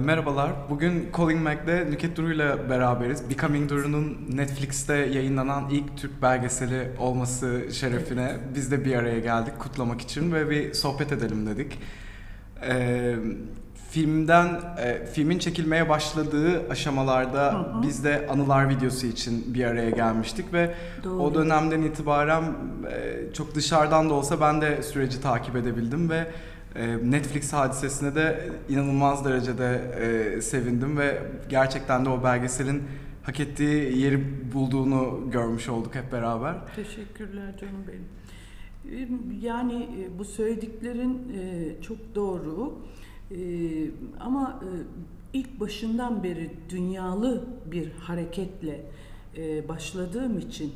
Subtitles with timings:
[0.00, 0.50] E, merhabalar.
[0.70, 3.30] Bugün Calling Mac'de Nüket Duru ile beraberiz.
[3.30, 10.00] Becoming Duru'nun Netflix'te yayınlanan ilk Türk belgeseli olması şerefine biz de bir araya geldik kutlamak
[10.00, 11.78] için ve bir sohbet edelim dedik.
[12.68, 13.14] E,
[13.90, 17.82] filmden e, filmin çekilmeye başladığı aşamalarda Hı hı.
[17.82, 21.22] biz de anılar videosu için bir araya gelmiştik ve Doğru.
[21.22, 26.26] o dönemden itibaren e, çok dışarıdan da olsa ben de süreci takip edebildim ve
[27.02, 29.80] Netflix hadisesine de inanılmaz derecede
[30.36, 32.82] e, sevindim ve gerçekten de o belgeselin
[33.22, 34.24] hak ettiği yeri
[34.54, 36.54] bulduğunu görmüş olduk hep beraber.
[36.76, 38.04] Teşekkürler canım benim.
[38.84, 39.08] Ee,
[39.46, 42.78] Yani e, bu söylediklerin e, çok doğru.
[43.30, 43.36] E,
[44.20, 44.60] Ama
[45.32, 48.80] ilk başından beri dünyalı bir hareketle
[49.68, 50.72] başladığım için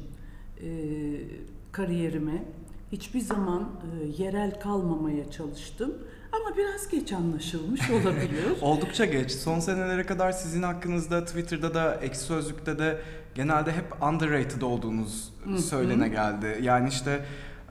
[1.73, 2.45] kariyerime
[2.93, 5.95] hiçbir zaman e, yerel kalmamaya çalıştım.
[6.33, 8.45] Ama biraz geç anlaşılmış olabilir.
[8.63, 9.31] Oldukça geç.
[9.33, 13.01] Son senelere kadar sizin hakkınızda Twitter'da da Ekşi Sözlük'te de
[13.35, 15.33] genelde hep underrated olduğunuz
[15.71, 16.59] söylene geldi.
[16.63, 17.25] Yani işte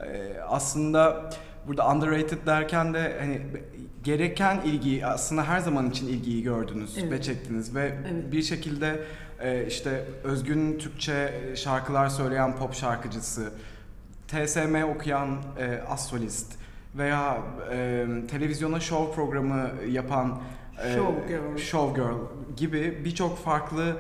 [0.06, 1.30] e, aslında
[1.68, 3.42] burada underrated derken de hani
[4.04, 7.12] gereken ilgiyi aslında her zaman için ilgiyi gördünüz Evet.
[7.12, 8.32] ve çektiniz ve Evet.
[8.32, 9.04] bir şekilde
[9.40, 13.52] e, işte özgün Türkçe şarkılar söyleyen pop şarkıcısı,
[14.34, 16.54] TSM okuyan e, asolist
[16.96, 17.38] veya
[17.72, 20.42] e, televizyona show programı yapan
[20.86, 21.58] e, Showgirl.
[21.58, 22.18] showgirl
[22.58, 23.98] gibi birçok farklı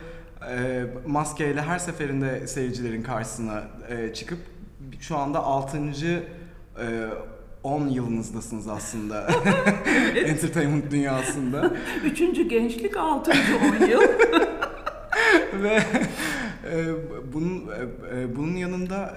[0.52, 4.39] e, maskeyle her seferinde seyircilerin karşısına e, çıkıp
[5.00, 5.78] şu anda 6.
[5.78, 6.23] E,
[7.64, 9.28] 10 yılınızdasınız aslında
[10.16, 11.73] entertainment dünyasında
[12.06, 14.02] Üçüncü gençlik, altıncı on yıl.
[15.64, 15.84] ve
[16.72, 16.86] e,
[17.34, 19.16] bunun e, e, bunun yanında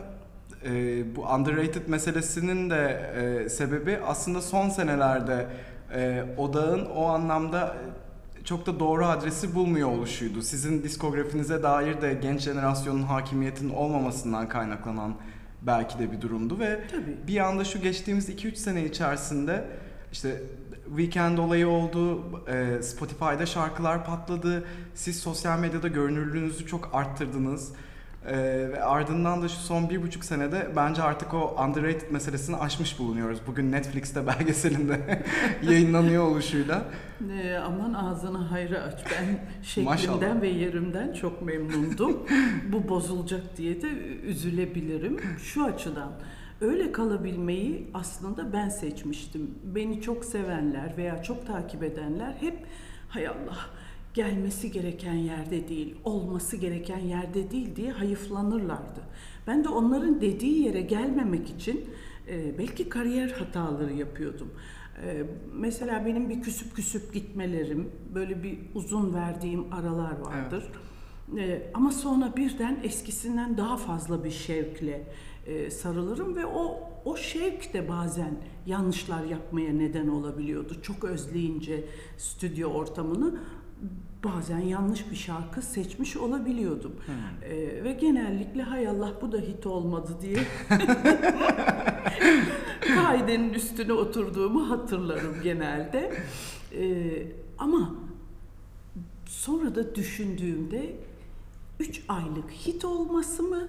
[0.66, 5.46] e, bu underrated meselesinin de e, sebebi aslında son senelerde
[5.94, 7.76] e, odağın o anlamda
[8.40, 10.42] e, çok da doğru adresi bulmuyor oluşuydu.
[10.42, 15.14] Sizin diskografinize dair de genç jenerasyonun hakimiyetinin olmamasından kaynaklanan
[15.62, 17.16] belki de bir durumdu ve Tabii.
[17.26, 19.64] bir anda şu geçtiğimiz 2-3 sene içerisinde
[20.12, 20.42] işte
[20.88, 27.72] Weekend olayı oldu, e, Spotify'da şarkılar patladı, siz sosyal medyada görünürlüğünüzü çok arttırdınız.
[28.26, 28.36] E,
[28.72, 33.38] ve ardından da şu son bir buçuk senede bence artık o underrated meselesini aşmış bulunuyoruz.
[33.46, 35.24] Bugün Netflix'te belgeselinde
[35.62, 36.84] yayınlanıyor oluşuyla.
[37.30, 39.04] Ee, aman ağzını hayra aç.
[39.10, 42.26] Ben şeklimden ve yerimden çok memnundum.
[42.72, 43.88] Bu bozulacak diye de
[44.22, 45.20] üzülebilirim.
[45.38, 46.12] Şu açıdan
[46.60, 49.54] öyle kalabilmeyi aslında ben seçmiştim.
[49.64, 52.66] Beni çok sevenler veya çok takip edenler hep
[53.08, 53.56] hay Allah
[54.16, 59.00] gelmesi gereken yerde değil, olması gereken yerde değil diye hayıflanırlardı.
[59.46, 61.84] Ben de onların dediği yere gelmemek için
[62.28, 64.50] e, belki kariyer hataları yapıyordum.
[65.04, 65.22] Ee,
[65.52, 70.64] Mesela benim bir küsüp küsüp gitmelerim, böyle bir uzun verdiğim aralar vardır.
[71.38, 75.06] Ee, Ama sonra birden eskisinden daha fazla bir şevkle
[75.46, 80.82] e, sarılırım ve o o şevk de bazen yanlışlar yapmaya neden olabiliyordu.
[80.82, 81.84] Çok özleyince
[82.18, 83.40] stüdyo ortamını
[84.24, 86.96] bazen yanlış bir şarkı seçmiş olabiliyordum.
[87.42, 90.38] Ee, ve genellikle hay Allah bu da hit olmadı diye
[92.94, 96.12] kaidenin üstüne oturduğumu hatırlarım genelde.
[96.78, 97.26] Ee,
[97.58, 97.94] ama
[99.26, 100.96] sonra da düşündüğümde
[101.80, 103.68] 3 aylık hit olması mı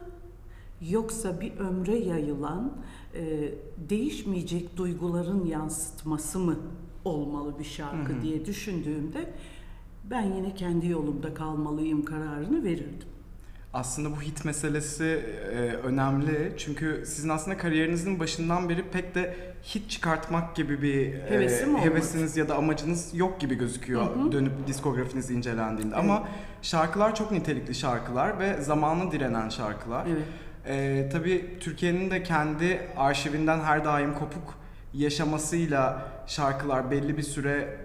[0.90, 2.78] yoksa bir ömre yayılan
[3.16, 3.52] e,
[3.90, 6.60] değişmeyecek duyguların yansıtması mı
[7.06, 9.34] olmalı bir şarkı diye düşündüğümde
[10.12, 13.08] ben yine kendi yolumda kalmalıyım kararını verirdim.
[13.74, 15.04] Aslında bu hit meselesi
[15.52, 19.36] e, önemli çünkü sizin aslında kariyerinizin başından beri pek de
[19.76, 21.86] hit çıkartmak gibi bir e, Hevesim olmadı.
[21.90, 24.32] hevesiniz ya da amacınız yok gibi gözüküyor Hı hı.
[24.32, 25.96] dönüp diskografiniz incelendiğinde.
[25.96, 26.04] Evet.
[26.04, 26.28] Ama
[26.62, 30.08] şarkılar çok nitelikli şarkılar ve zamanı direnen şarkılar.
[30.10, 30.24] Evet.
[30.68, 34.58] E, tabii Türkiye'nin de kendi arşivinden her daim kopuk
[34.94, 37.78] yaşamasıyla şarkılar belli bir süre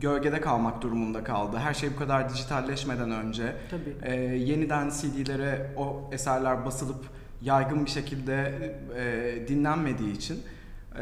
[0.00, 1.56] gölgede kalmak durumunda kaldı.
[1.56, 3.56] Her şey bu kadar dijitalleşmeden önce.
[3.70, 3.96] Tabii.
[4.02, 7.04] Ee, yeniden CD'lere o eserler basılıp
[7.42, 8.52] yaygın bir şekilde
[8.96, 10.42] e, dinlenmediği için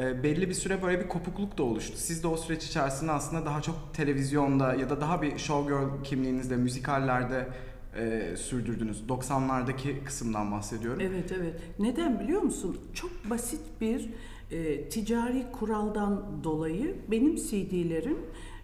[0.01, 1.97] e, belli bir süre böyle bir kopukluk da oluştu.
[1.97, 6.57] Siz de o süreç içerisinde aslında daha çok televizyonda ya da daha bir showgirl kimliğinizde,
[6.57, 7.49] müzikallerde
[7.97, 9.03] e, sürdürdünüz.
[9.09, 11.01] 90'lardaki kısımdan bahsediyorum.
[11.01, 11.55] Evet evet.
[11.79, 12.79] Neden biliyor musun?
[12.95, 14.11] Çok basit bir
[14.51, 18.19] e, ticari kuraldan dolayı benim CD'lerim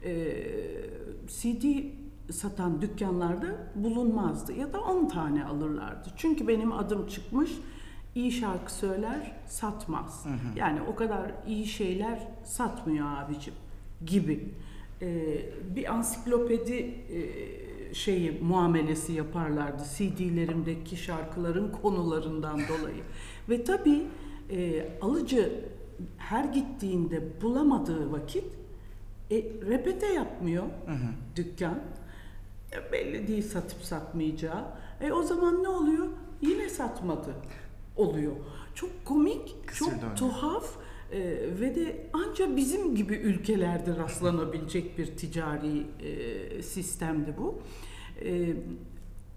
[0.04, 0.36] e,
[1.26, 1.64] CD
[2.32, 6.08] satan dükkanlarda bulunmazdı ya da 10 tane alırlardı.
[6.16, 7.50] Çünkü benim adım çıkmış
[8.14, 10.24] iyi şarkı söyler satmaz.
[10.24, 10.58] Hı hı.
[10.58, 13.54] Yani o kadar iyi şeyler satmıyor abicim
[14.06, 14.54] gibi.
[15.02, 15.38] e,
[15.76, 23.02] bir ansiklopedi e, şeyi muamelesi yaparlardı CD'lerimdeki şarkıların konularından dolayı.
[23.48, 24.06] Ve tabii
[24.50, 25.64] e, alıcı
[26.16, 28.44] her gittiğinde bulamadığı vakit
[29.30, 29.36] e,
[29.68, 31.08] repete yapmıyor Hı hı.
[31.36, 31.78] dükkan.
[32.72, 34.64] E, belli değil satıp satmayacağı.
[35.00, 36.06] E o zaman ne oluyor?
[36.40, 37.34] Yine satmadı
[37.96, 38.32] oluyor.
[38.74, 40.14] Çok komik, Kısır çok döngü.
[40.16, 40.76] tuhaf
[41.12, 41.20] e,
[41.60, 47.58] ve de ancak bizim gibi ülkelerde rastlanabilecek bir ticari e, sistemdi bu.
[48.24, 48.54] E,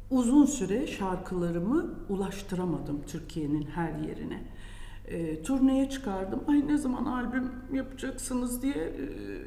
[0.09, 4.43] uzun süre şarkılarımı ulaştıramadım Türkiye'nin her yerine.
[5.11, 6.43] E, turneye çıkardım.
[6.47, 9.01] Ay ne zaman albüm yapacaksınız diye e,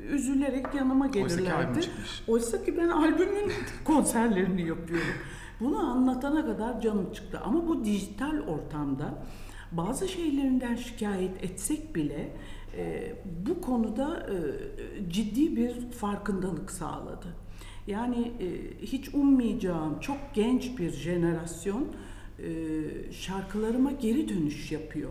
[0.07, 1.81] üzülerek yanıma Oysa ki albüm gelirlerdi.
[2.29, 3.53] Oysa ki ben albümün
[3.85, 5.15] konserlerini yapıyorum.
[5.61, 7.41] Bunu anlatana kadar canım çıktı.
[7.45, 9.25] Ama bu dijital ortamda
[9.73, 12.37] bazı şeylerinden şikayet etsek bile
[12.77, 13.13] e,
[13.47, 14.37] bu konuda e,
[15.11, 17.27] ciddi bir farkındalık sağladı.
[17.87, 18.47] Yani e,
[18.87, 21.87] hiç ummayacağım çok genç bir jenerasyon
[22.39, 22.49] e,
[23.13, 25.11] şarkılarıma geri dönüş yapıyor.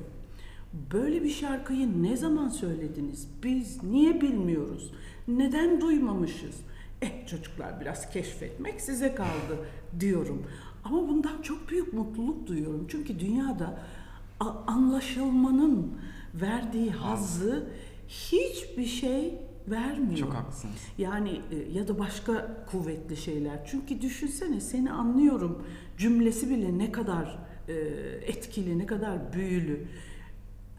[0.73, 3.27] Böyle bir şarkıyı ne zaman söylediniz?
[3.43, 4.91] Biz niye bilmiyoruz?
[5.27, 6.55] Neden duymamışız?
[7.01, 9.59] Eh çocuklar biraz keşfetmek size kaldı
[9.99, 10.43] diyorum.
[10.83, 12.85] Ama bundan çok büyük mutluluk duyuyorum.
[12.87, 13.79] Çünkü dünyada
[14.67, 15.91] anlaşılmanın
[16.33, 17.69] verdiği hazzı
[18.07, 19.33] hiçbir şey
[19.67, 20.17] vermiyor.
[20.17, 20.75] Çok haklısınız.
[20.97, 23.65] Yani e, ya da başka kuvvetli şeyler.
[23.65, 25.63] Çünkü düşünsene seni anlıyorum
[25.97, 27.73] cümlesi bile ne kadar e,
[28.25, 29.87] etkili, ne kadar büyülü.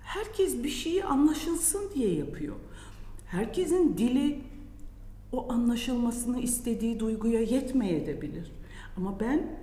[0.05, 2.55] Herkes bir şeyi anlaşılsın diye yapıyor.
[3.27, 4.41] Herkesin dili
[5.33, 8.53] o anlaşılmasını istediği duyguya yetmeyebilir.
[8.97, 9.59] Ama ben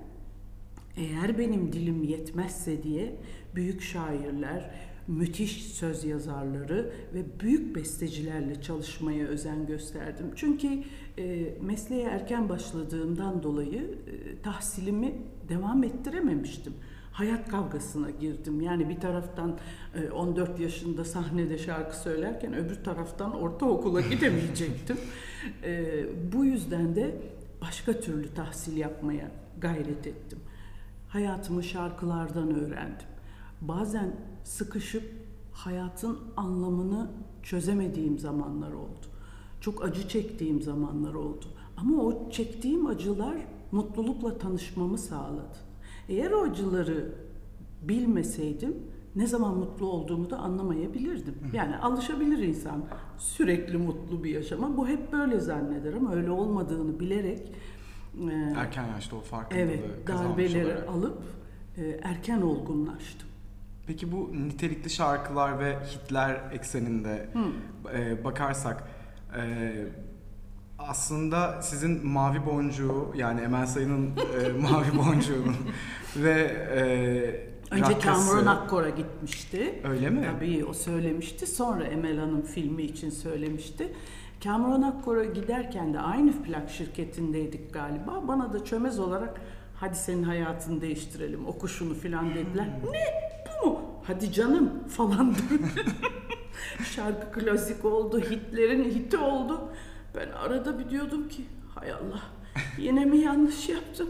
[0.97, 3.15] eğer benim dilim yetmezse diye
[3.55, 4.71] büyük şairler,
[5.07, 10.25] müthiş söz yazarları ve büyük bestecilerle çalışmaya özen gösterdim.
[10.35, 10.83] Çünkü
[11.17, 15.13] e, mesleğe erken başladığımdan dolayı e, tahsilimi
[15.49, 16.73] devam ettirememiştim.
[17.11, 18.61] Hayat kavgasına girdim.
[18.61, 19.57] Yani bir taraftan
[19.95, 24.97] e, 14 yaşında sahnede şarkı söylerken öbür taraftan ortaokula gidemeyecektim.
[25.63, 26.03] E,
[26.33, 27.21] bu yüzden de
[27.61, 30.39] başka türlü tahsil yapmaya gayret ettim.
[31.07, 33.07] Hayatımı şarkılardan öğrendim.
[33.61, 35.03] Bazen sıkışıp
[35.51, 37.11] hayatın anlamını
[37.43, 39.05] çözemediğim zamanlar oldu.
[39.61, 41.45] Çok acı çektiğim zamanlar oldu.
[41.77, 43.37] Ama o çektiğim acılar
[43.71, 45.70] mutlulukla tanışmamı sağladı.
[46.09, 47.11] Eğer o acıları
[47.81, 48.77] bilmeseydim
[49.15, 51.35] ne zaman mutlu olduğumu da anlamayabilirdim.
[51.53, 52.85] Yani alışabilir insan
[53.17, 54.77] sürekli mutlu bir yaşama.
[54.77, 57.51] Bu hep böyle zanneder ama öyle olmadığını bilerek
[58.31, 60.89] e, Erken yaşta o farkındalığı Evet, darbeleri olarak.
[60.89, 61.21] alıp
[61.77, 63.27] e, erken olgunlaştım.
[63.87, 67.29] Peki bu nitelikli şarkılar ve hitler ekseninde
[67.93, 68.83] e, bakarsak
[69.37, 69.71] e,
[70.87, 75.55] aslında sizin Mavi Boncuğu yani Emel Sayın'ın e, Mavi Boncuğu'nun
[76.15, 76.41] ve
[76.75, 79.81] e, Önce Rakkası- Cameron Akkor'a gitmişti.
[79.89, 80.29] Öyle mi?
[80.35, 81.47] Tabii o söylemişti.
[81.47, 83.93] Sonra Emel Hanım filmi için söylemişti.
[84.41, 88.27] Cameron Akkor'a giderken de aynı plak şirketindeydik galiba.
[88.27, 89.41] Bana da çömez olarak
[89.75, 92.67] hadi senin hayatını değiştirelim oku şunu filan dediler.
[92.91, 93.05] Ne
[93.63, 93.81] bu mu?
[94.03, 95.35] Hadi canım falan
[96.95, 99.61] Şarkı klasik oldu, hitlerin hiti oldu.
[100.15, 102.21] Ben arada bir diyordum ki hay Allah
[102.77, 104.09] yine mi yanlış yaptım?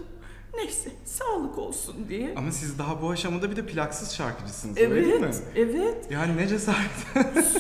[0.56, 2.34] Neyse sağlık olsun diye.
[2.36, 5.30] Ama siz daha bu aşamada bir de plaksız şarkıcısınız öyle değil mi?
[5.56, 6.12] Evet, evet.
[6.12, 6.92] Yani ne cesaret.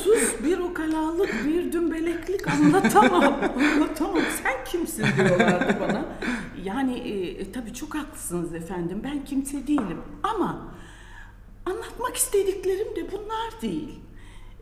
[0.04, 3.40] Sus bir ukalalık, bir dümbeleklik anlatamam.
[3.74, 4.24] anlatamam.
[4.44, 6.06] Sen kimsin diyorlardı bana.
[6.64, 9.02] Yani e, tabii çok haklısınız efendim.
[9.04, 10.02] Ben kimse değilim.
[10.24, 10.74] Ama
[11.66, 14.00] anlatmak istediklerim de bunlar değil.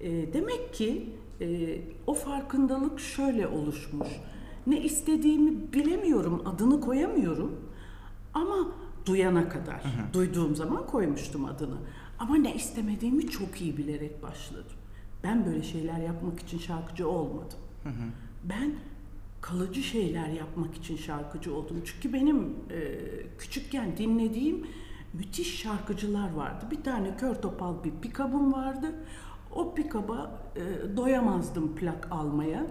[0.02, 1.10] E, demek ki
[1.42, 4.08] e, o farkındalık şöyle oluşmuş.
[4.68, 7.56] Ne istediğimi bilemiyorum, adını koyamıyorum.
[8.34, 8.56] Ama
[9.06, 11.78] duyana kadar, duyduğum zaman koymuştum adını.
[12.20, 14.78] Ama ne istemediğimi çok iyi bilerek başladım.
[15.24, 17.60] Ben böyle şeyler yapmak için şarkıcı olmadım.
[18.44, 18.74] Ben
[19.42, 21.82] kalıcı şeyler yapmak için şarkıcı oldum.
[21.86, 22.98] Çünkü benim e,
[23.38, 24.68] küçükken dinlediğim
[25.14, 26.66] müthiş şarkıcılar vardı.
[26.72, 28.96] Bir tane kör topal bir pikabım vardı.
[29.56, 32.68] O pikaba e, doyamazdım plak almaya.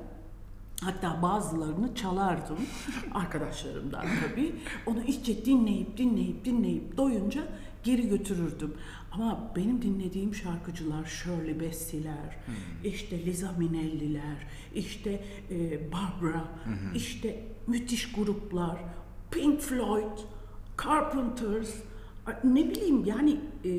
[0.82, 2.58] Hatta bazılarını çalardım
[3.14, 4.54] arkadaşlarımdan tabii.
[4.86, 7.42] Onu iyice dinleyip dinleyip dinleyip doyunca
[7.84, 8.74] geri götürürdüm.
[9.12, 12.36] Ama benim dinlediğim şarkıcılar Shirley Bassey'ler,
[12.84, 16.44] işte Liza Minnelli'ler, işte e, Barbara,
[16.94, 18.78] işte müthiş gruplar,
[19.30, 20.18] Pink Floyd,
[20.84, 21.74] Carpenters,
[22.44, 23.70] ne bileyim yani e,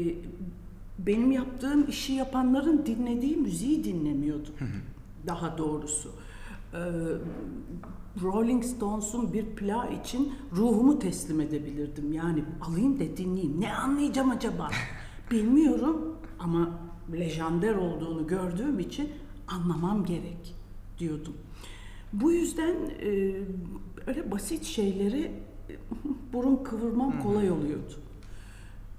[1.05, 4.53] benim yaptığım işi yapanların dinlediği müziği dinlemiyordum.
[5.27, 6.11] Daha doğrusu.
[6.73, 6.79] e,
[8.21, 12.13] Rolling Stones'un bir plağı için ruhumu teslim edebilirdim.
[12.13, 13.61] Yani alayım da dinleyeyim.
[13.61, 14.69] Ne anlayacağım acaba?
[15.31, 16.69] Bilmiyorum ama
[17.13, 19.09] lejander olduğunu gördüğüm için
[19.47, 20.55] anlamam gerek
[20.99, 21.33] diyordum.
[22.13, 23.33] Bu yüzden e,
[24.07, 25.21] öyle basit şeyleri
[25.69, 25.73] e,
[26.33, 27.93] burun kıvırmam kolay oluyordu.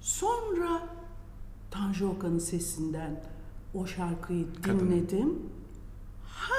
[0.01, 0.81] Sonra
[1.71, 3.23] Tanju Okan'ın sesinden
[3.73, 4.79] o şarkıyı Kadın.
[4.79, 5.39] dinledim.
[6.23, 6.55] Ha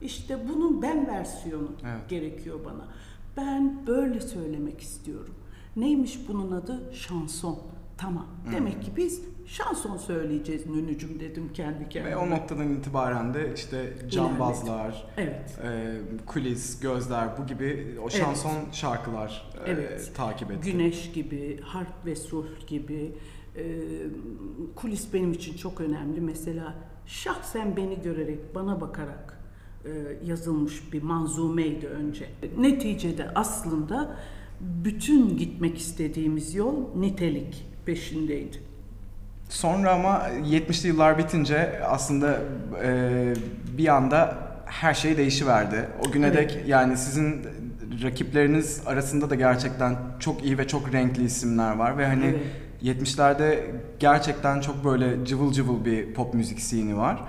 [0.00, 2.08] işte bunun ben versiyonu Evet.
[2.08, 2.88] gerekiyor bana.
[3.36, 5.34] Ben böyle söylemek istiyorum.
[5.76, 6.80] Neymiş bunun adı?
[6.94, 7.58] Şanson.
[7.98, 8.26] Tamam.
[8.52, 12.10] Demek ki biz şanson söyleyeceğiz Nünücüm dedim kendi kendime.
[12.10, 15.58] Ve o noktadan itibaren de işte cambazlar, Evet.
[15.64, 20.12] e, kulis, gözler bu gibi o şanson şarkılar e, Evet.
[20.16, 20.72] takip etti.
[20.72, 23.16] Güneş gibi, harp ve sulh gibi.
[23.60, 23.64] E,
[24.76, 26.20] kulis benim için çok önemli.
[26.20, 26.74] Mesela
[27.06, 29.38] şahsen beni görerek, bana bakarak
[29.84, 29.90] e,
[30.24, 32.26] yazılmış bir manzumeydi önce.
[32.58, 34.16] Neticede aslında
[34.60, 38.56] bütün gitmek istediğimiz yol nitelik peşindeydi.
[39.48, 42.40] Sonra ama 70'li yıllar bitince aslında
[42.84, 43.34] e,
[43.78, 45.88] bir anda her şey değişiverdi.
[46.08, 46.36] O güne Evet.
[46.36, 47.42] dek yani sizin
[48.02, 52.40] rakipleriniz arasında da gerçekten çok iyi ve çok renkli isimler var ve hani Evet.
[52.82, 57.20] 70'lerde gerçekten çok böyle cıvıl cıvıl bir pop müzik sceni var.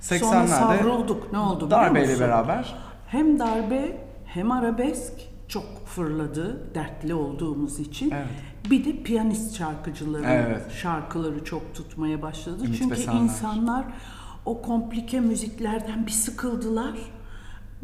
[0.00, 1.32] Sonra 80'lerde savrulduk.
[1.32, 2.74] Ne oldu biliyor darbeyle beraber
[3.06, 5.12] Hem darbe hem arabesk
[5.48, 8.10] çok fırladı dertli olduğumuz için.
[8.10, 8.26] Evet.
[8.70, 10.72] Bir de piyanist şarkıcıların Evet.
[10.72, 12.64] şarkıları çok tutmaya başladı.
[12.64, 13.84] Ümit Çünkü insanlar
[14.44, 16.94] o komplike müziklerden bir sıkıldılar.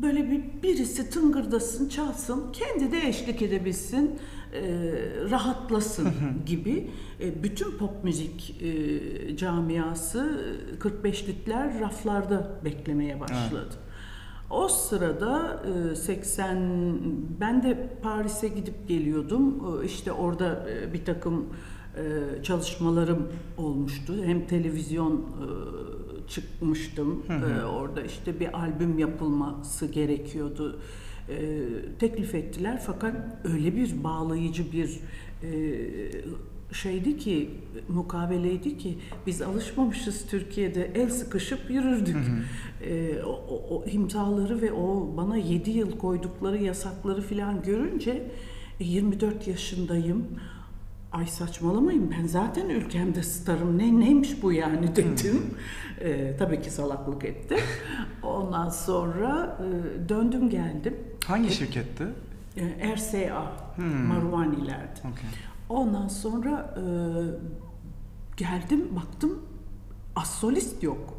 [0.03, 4.19] Böyle bir birisi tıngırdasın, çalsın, kendi de eşlik edebilsin,
[4.53, 4.61] e,
[5.31, 6.09] rahatlasın
[6.47, 6.91] gibi.
[7.21, 10.41] E, bütün pop müzik e, camiası
[10.75, 13.75] e, 45'likler raflarda beklemeye başladı.
[14.51, 16.99] O sırada e, 80
[17.41, 19.63] ben de Paris'e gidip geliyordum.
[19.83, 21.47] E, İşte orada e, bir takım
[21.97, 23.29] e, çalışmalarım
[23.59, 24.15] olmuştu.
[24.25, 25.27] Hem televizyon
[26.33, 27.23] e, çıkmıştım.
[27.31, 30.81] E, Orada işte bir albüm yapılması gerekiyordu.
[31.29, 31.35] E,
[31.99, 35.01] Teklif ettiler fakat öyle bir bağlayıcı bir
[35.43, 35.53] e,
[36.75, 37.51] şeydi ki
[37.89, 42.17] mukaveleydi ki biz alışmamışız Türkiye'de el sıkışıp yürürdük.
[42.83, 48.31] Ee, o, o, o imzaları ve o bana 7 yıl koydukları yasakları filan görünce
[48.81, 50.27] e, 24 yaşındayım.
[51.13, 55.55] Ay saçmalamayın ben zaten ülkemde starım ne neymiş bu yani dedim.
[56.01, 57.59] Ee, tabii ki salaklık ettim.
[58.23, 60.97] Ondan sonra e, döndüm geldim.
[61.27, 62.05] hangi şirketti?
[62.57, 63.53] E, RSA
[64.09, 65.01] Marwaniler'de.
[65.01, 65.31] Okay.
[65.69, 66.85] Ondan sonra e,
[68.37, 69.39] geldim baktım
[70.17, 71.15] az solist yok.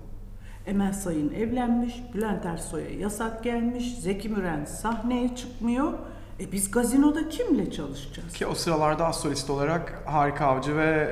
[0.66, 5.94] Emel Sayın evlenmiş, Bülent Ersoy'a yasak gelmiş, Zeki Müren sahneye çıkmıyor.
[6.44, 8.34] E biz gazinoda kimle çalışacağız?
[8.34, 11.12] Ki o sıralarda az solist olarak Harika Avcı ve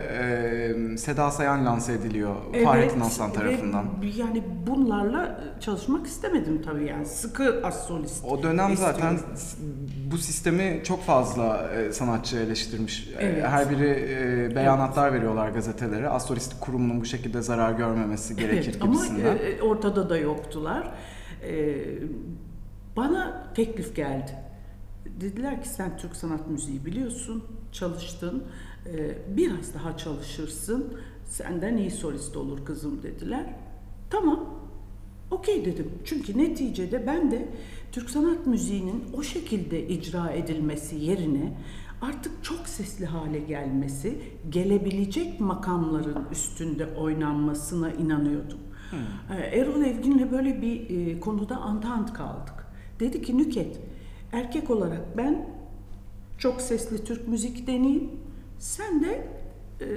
[0.94, 3.86] e, Seda Sayan lanse ediliyor Fahrettin Aslan tarafından.
[4.18, 8.26] Yani bunlarla çalışmak istemedim tabii yani sıkı az solist.
[8.26, 9.36] O dönem zaten istiyorum.
[9.38, 9.58] s-
[10.12, 13.08] bu sistemi çok fazla e, sanatçı eleştirmiş.
[13.20, 13.44] E, Evet.
[13.48, 13.90] Her biri
[14.52, 16.10] e, beyanatlar veriyorlar gazetelere.
[16.10, 19.36] Astrolist kurumunun bu şekilde zarar görmemesi gerekir Evet, ama gibisinden.
[19.36, 20.92] e, ortada da yoktular.
[21.48, 21.76] E,
[22.98, 24.32] bana teklif geldi.
[25.22, 28.44] Dediler ki sen Türk sanat müziği biliyorsun, çalıştın,
[28.86, 30.94] e, biraz daha çalışırsın,
[31.26, 33.56] senden iyi solist olur kızım dediler.
[34.10, 34.50] Tamam,
[35.32, 35.92] okey dedim.
[36.06, 37.50] Çünkü neticede ben de
[37.92, 41.58] Türk sanat müziğinin o şekilde icra edilmesi yerine
[42.02, 48.60] artık çok sesli hale gelmesi, gelebilecek makamların üstünde oynanmasına inanıyordum.
[49.32, 52.54] Ee, Erol Evgin'le böyle bir e, konuda antant kaldık.
[53.00, 53.80] Dedi ki Nüket,
[54.32, 55.46] erkek olarak ben
[56.38, 58.10] çok sesli Türk müzik deneyeyim,
[58.60, 59.28] sen de
[59.82, 59.88] e,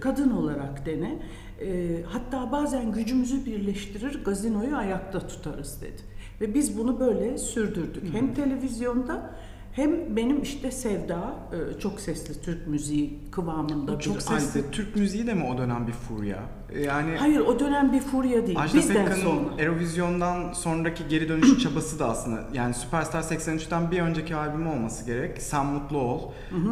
[0.00, 1.18] kadın olarak dene.
[1.60, 6.02] E, hatta bazen gücümüzü birleştirir, gazinoyu ayakta tutarız dedi.
[6.40, 8.14] Ve biz bunu böyle sürdürdük.
[8.14, 9.30] Hem televizyonda
[9.74, 11.34] hem benim işte Sevda,
[11.76, 14.70] e, çok sesli Türk müziği kıvamında Bu bir çok sesli albüm.
[14.70, 16.38] Türk müziği de mi o dönem bir furya?
[16.72, 18.60] E, Yani Hayır o dönem bir furya değil.
[18.60, 19.62] Ajda Bizden sonra.
[19.62, 25.42] Eurovision'dan sonraki geri dönüş çabası da aslında yani Superstar 83'ten bir önceki albümü olması gerek.
[25.42, 26.20] Sen Mutlu Ol.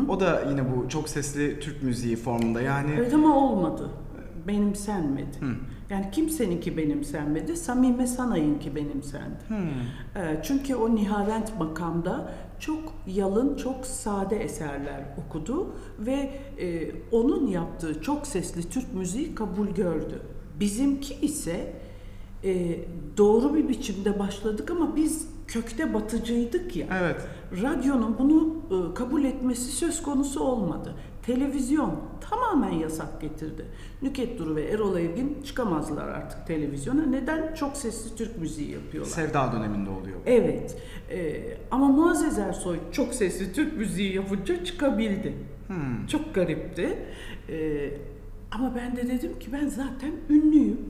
[0.09, 3.90] O da yine bu çok sesli Türk müziği formunda yani Evet ama olmadı.
[4.49, 5.37] Benimsenmedi.
[5.90, 7.56] Yani kimseninki benimsenmedi.
[7.56, 9.37] Samime Sanay'ınki benimsendi.
[10.16, 12.32] Ee, Çünkü o Nihavent makamda
[12.62, 15.66] çok yalın, çok sade eserler okudu
[15.99, 20.23] ve e, onun yaptığı çok sesli Türk müziği kabul gördü.
[20.61, 21.73] Bizimki ise
[22.45, 22.81] e,
[23.16, 26.87] doğru bir biçimde başladık ama biz kökte batıcıydık ya.
[27.00, 27.21] Evet.
[27.62, 30.95] Radyonun bunu e, kabul etmesi söz konusu olmadı.
[31.22, 32.00] Televizyon
[32.30, 33.66] tamamen yasak getirdi.
[34.02, 37.06] Nüket Duru ve Erol Evgin çıkamazlar artık televizyona.
[37.06, 37.54] Neden?
[37.54, 39.10] Çok sesli Türk müziği yapıyorlar.
[39.10, 40.16] Sevda döneminde oluyor.
[40.26, 40.82] Evet.
[41.10, 45.34] E, ama Muazzez Ersoy çok sesli Türk müziği yapınca çıkabildi.
[45.66, 46.06] Hmm.
[46.06, 46.98] Çok garipti.
[47.48, 47.90] E,
[48.50, 50.80] ama ben de dedim ki ben zaten ünlüyüm.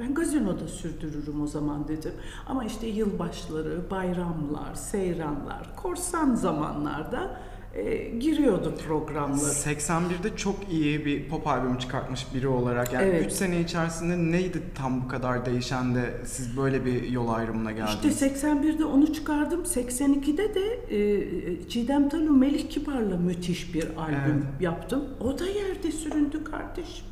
[0.00, 2.12] Ben gazinoda sürdürürüm o zaman dedim.
[2.46, 7.40] Ama işte yılbaşları, bayramlar, seyranlar, korsan zamanlarda
[7.78, 9.40] e, giriyordu programları.
[9.40, 13.26] 81'de çok iyi bir pop albümü çıkartmış biri olarak yani Evet.
[13.26, 18.22] 3 sene içerisinde neydi tam bu kadar değişen de siz böyle bir yol ayrımına geldiniz?
[18.22, 19.62] İşte 81'de onu çıkardım.
[19.62, 24.60] 82'de de e, Çiğdem Talu Melih Kibar'la müthiş bir albüm Evet.
[24.60, 25.04] yaptım.
[25.20, 27.04] O da yerde süründü kardeşim.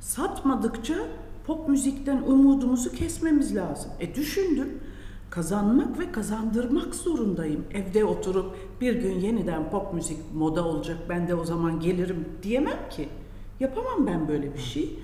[0.00, 0.94] Satmadıkça
[1.46, 3.90] pop müzikten umudumuzu kesmemiz lazım.
[4.00, 4.68] E düşündüm.
[5.30, 7.64] Kazanmak ve kazandırmak zorundayım.
[7.70, 12.88] Evde oturup bir gün yeniden pop müzik moda olacak ben de o zaman gelirim diyemem
[12.90, 13.08] ki.
[13.60, 14.98] Yapamam ben böyle bir şey.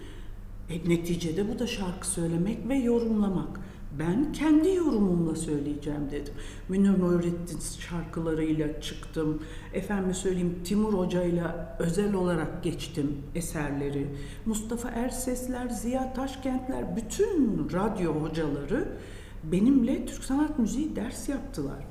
[0.70, 3.60] E, neticede bu da şarkı söylemek ve yorumlamak.
[3.98, 6.34] Ben kendi yorumumla söyleyeceğim dedim.
[6.68, 9.42] Münir Nurettin şarkılarıyla çıktım.
[9.74, 14.06] Efendim söyleyeyim Timur Hoca'yla özel olarak geçtim eserleri.
[14.46, 18.88] Mustafa Ersesler, Ziya Taşkentler, bütün radyo hocaları
[19.44, 21.84] benimle Türk sanat müziği ders yaptılar.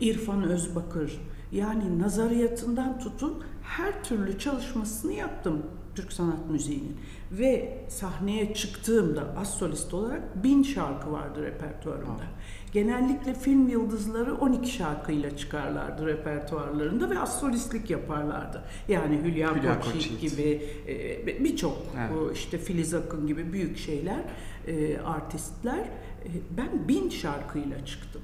[0.00, 1.20] İrfan Özbakır,
[1.52, 5.62] yani nazariyatından tutun her türlü çalışmasını yaptım
[5.94, 6.96] Türk sanat müziğinin.
[7.32, 12.24] Ve sahneye çıktığımda az solist olarak bin şarkı vardı repertuarımda.
[12.72, 18.64] Genellikle film yıldızları 12 şarkıyla çıkarlardı repertuarlarında ve az solistlik yaparlardı.
[18.88, 20.36] Yani Hülya, Hülya Koçyiğit Koçyiğit.
[20.36, 22.36] gibi e, birçok Evet.
[22.36, 24.20] işte Filiz Akın gibi büyük şeyler,
[24.66, 25.78] e, artistler.
[25.78, 28.22] E, ben bin şarkıyla çıktım.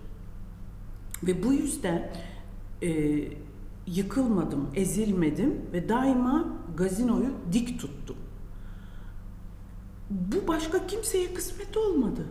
[1.22, 2.10] Ve bu yüzden
[2.82, 3.18] e,
[3.86, 8.16] yıkılmadım, ezilmedim ve daima gazinoyu dik tuttum.
[10.10, 12.26] Bu başka kimseye kısmet olmadı.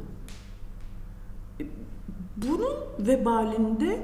[2.38, 4.00] Bunun vebalinde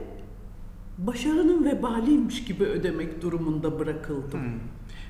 [0.97, 4.39] başarının vebaliymiş gibi ödemek durumunda bırakıldım.
[4.39, 4.59] Hmm.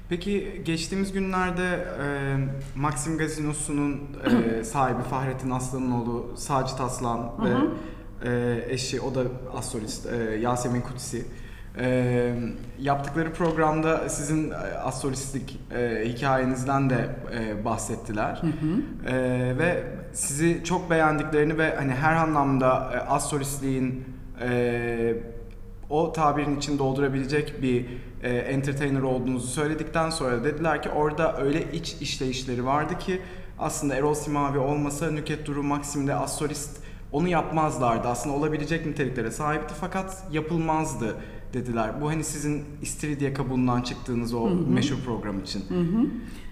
[0.10, 2.38] Peki geçtiğimiz günlerde e,
[2.76, 4.02] Maxim Gazinosu'nun
[4.60, 7.70] e, sahibi Fahrettin Aslan'ın oğlu Sacit Aslan ve hı.
[8.30, 9.24] e, eşi o da
[9.56, 11.26] astrolist e, Yasemin Kutsi
[11.80, 12.36] e,
[12.80, 17.10] yaptıkları programda sizin e, astrolistlik e, hikayenizden de
[17.40, 18.42] e, bahsettiler.
[18.42, 19.16] Hı hı.
[19.16, 19.84] E, ve
[20.14, 24.06] sizi çok beğendiklerini ve hani her anlamda e, astrolistliğin
[24.42, 25.14] e,
[25.90, 27.86] o tabirin için doldurabilecek bir
[28.24, 33.22] e, entertainer olduğunuzu söyledikten sonra dediler ki orada öyle iç işleyişleri vardı ki
[33.60, 38.08] aslında Erol Simavi olmasa Nüket Duru Maxim'de astrolist onu yapmazlardı.
[38.08, 41.16] Aslında olabilecek niteliklere sahipti fakat yapılmazdı
[41.54, 42.02] dediler.
[42.02, 44.68] Bu hani sizin İstiridye kabuğundan çıktığınız o Hı hı.
[44.68, 45.64] meşhur program için.
[45.70, 46.06] Hı hı.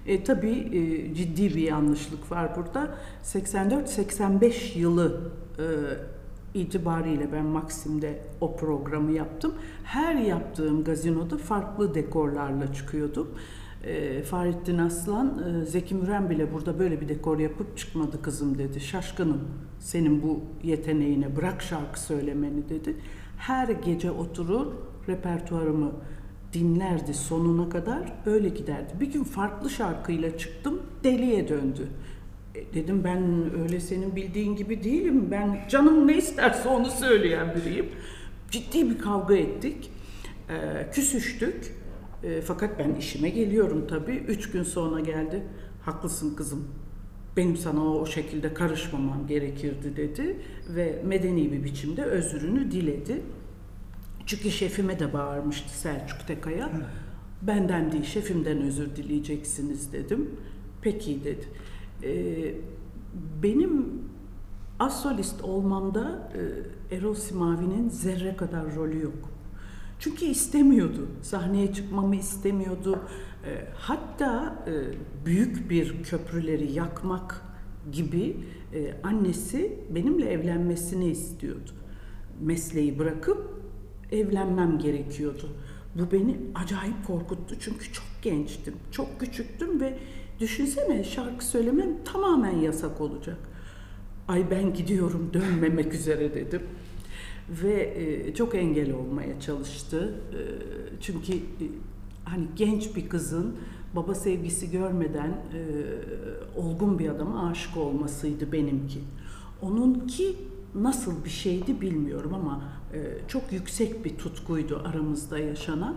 [0.08, 2.98] E, tabii e, ciddi bir yanlışlık var burada.
[3.24, 5.66] 84-85 yılı e,
[6.60, 9.54] itibariyle ben Maksim'de o programı yaptım.
[9.84, 13.28] Her yaptığım gazinoda farklı dekorlarla çıkıyordum.
[13.84, 18.80] E, Fahrettin Aslan, e, Zeki Müren bile burada böyle bir dekor yapıp çıkmadı kızım dedi.
[18.80, 19.42] Şaşkınım
[19.80, 22.96] senin bu yeteneğine bırak şarkı söylemeni dedi.
[23.38, 24.68] Her gece oturur
[25.10, 25.92] repertuarımı
[26.54, 28.94] dinlerdi sonuna kadar öyle giderdi.
[29.00, 31.88] Bir gün farklı şarkıyla çıktım deliye döndü.
[32.56, 35.28] E, dedim ben öyle senin bildiğin gibi değilim.
[35.32, 37.90] Ben canım ne isterse onu söyleyen biriyim.
[38.52, 39.92] Ciddi bir kavga ettik.
[40.50, 41.76] E, küsüştük.
[42.24, 44.24] E, fakat ben işime geliyorum tabii.
[44.28, 45.44] Üç gün sonra geldi.
[45.82, 46.68] Haklısın kızım.
[47.38, 50.38] Benim sana o, şekilde karışmamam gerekirdi dedi.
[50.76, 53.22] Ve medeni bir biçimde özrünü diledi.
[54.32, 56.70] Çünkü şefime de bağırmıştı Selçuk Tekaya.
[57.42, 60.30] Benden değil şefimden özür dileyeceksiniz dedim.
[60.82, 61.48] Peki dedi.
[62.04, 62.56] Ee,
[63.44, 64.02] benim
[64.80, 66.32] asolist olmamda
[66.92, 69.30] e, Erol Simavi'nin zerre kadar rolü yok.
[70.00, 71.08] Çünkü istemiyordu.
[71.22, 73.00] Sahneye çıkmamı istemiyordu.
[73.46, 74.74] E, hatta e,
[75.26, 77.42] büyük bir köprüleri yakmak
[77.92, 78.38] gibi
[78.74, 81.72] e, annesi benimle evlenmesini istiyordu.
[82.42, 83.51] Mesleği bırakıp
[84.12, 85.50] evlenmem gerekiyordu.
[85.96, 89.98] Bu beni acayip korkuttu çünkü çok gençtim, çok küçüktüm ve
[90.40, 93.38] düşünsene şarkı söylemem tamamen yasak olacak.
[94.28, 96.62] Ay ben gidiyorum dönmemek üzere dedim.
[97.64, 100.14] Ve e, çok engel olmaya çalıştı.
[100.34, 100.40] E,
[101.02, 101.66] çünkü e,
[102.26, 103.56] hani genç bir kızın
[103.96, 105.62] baba sevgisi görmeden e,
[106.60, 109.00] olgun bir adama aşık olmasıydı benimki.
[109.62, 110.36] Onunki
[110.76, 115.96] nasıl bir şeydi bilmiyorum ama e, çok yüksek bir tutkuydu aramızda yaşanan.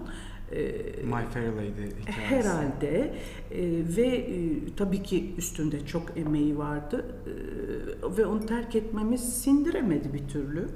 [0.52, 0.62] E,
[1.04, 2.12] My Fair Lady hikayesi.
[2.12, 3.14] Herhalde
[3.50, 3.62] e,
[3.96, 10.28] ve e, tabii ki üstünde çok emeği vardı e, ve onu terk etmemiz sindiremedi bir
[10.28, 10.68] türlü.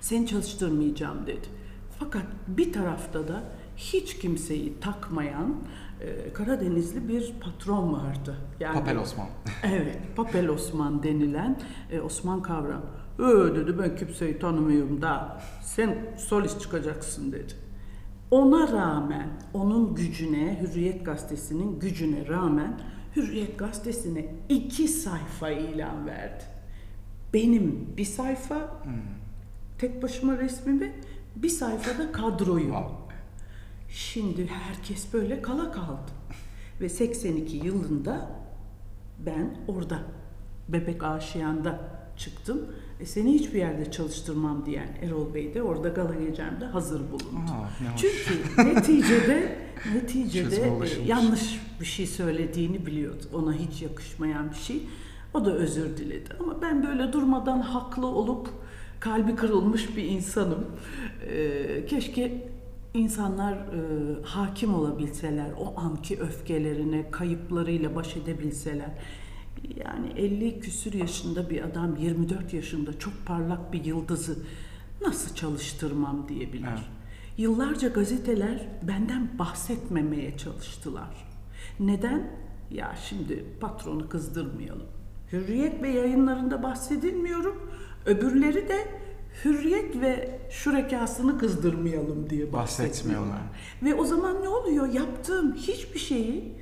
[0.00, 1.48] Seni çalıştırmayacağım dedi.
[1.98, 3.44] Fakat bir tarafta da
[3.76, 5.54] hiç kimseyi takmayan
[6.00, 8.36] e, Karadenizli bir patron vardı.
[8.60, 9.26] Yani, Papel Osman.
[9.64, 11.58] Evet, Papel Osman denilen
[11.90, 12.82] e, Osman Kavram.
[13.18, 17.52] Öyle dedi ben kimseyi tanımıyorum da sen solist çıkacaksın dedi.
[18.30, 22.80] Ona rağmen, onun gücüne, Hürriyet Gazetesi'nin gücüne rağmen
[23.16, 26.44] Hürriyet Gazetesi'ne iki sayfa ilan verdi.
[27.34, 28.54] Benim bir sayfa,
[28.84, 28.92] Hmm.
[29.78, 30.92] tek başıma resmimi,
[31.36, 32.64] bir sayfada kadroyu.
[32.64, 32.88] Wow.
[33.94, 36.10] Şimdi herkes böyle kala kaldı.
[36.80, 38.30] Ve 82 yılında
[39.18, 39.98] ben orada
[40.68, 41.80] Bebek Aşiyan'da
[42.16, 42.66] çıktım.
[43.00, 47.50] E seni hiçbir yerde çalıştırmam diyen Erol Bey de orada gala gecemde hazır bulundu.
[47.50, 48.00] Aa, hoş.
[48.00, 49.58] Çünkü neticede
[49.94, 53.24] neticede e, yanlış bir şey söylediğini biliyordu.
[53.34, 54.82] Ona hiç yakışmayan bir şey.
[55.34, 56.30] O da özür diledi.
[56.40, 58.48] Ama ben böyle durmadan haklı olup
[59.00, 60.66] kalbi kırılmış bir insanım.
[61.26, 62.53] E, keşke
[62.94, 68.90] insanlar e, hakim olabilseler, o anki öfkelerine, kayıplarıyla baş edebilseler.
[69.76, 74.36] Yani 50 küsür yaşında bir adam 24 yaşında çok parlak bir yıldızı
[75.02, 76.68] nasıl çalıştırmam diyebilir.
[76.68, 76.78] Evet.
[77.38, 81.26] Yıllarca gazeteler benden bahsetmemeye çalıştılar.
[81.80, 82.30] Neden?
[82.70, 84.86] Ya şimdi patronu kızdırmayalım.
[85.32, 87.70] Hürriyet ve yayınlarında bahsedilmiyorum.
[88.06, 89.03] Öbürleri de
[89.44, 93.30] hürriyet ve şurekasını kızdırmayalım diye bahsetmiyorlar.
[93.30, 93.42] Bahsetmiyorlar.
[93.82, 94.92] Ve o zaman ne oluyor?
[94.92, 96.52] Yaptığım hiçbir şeyi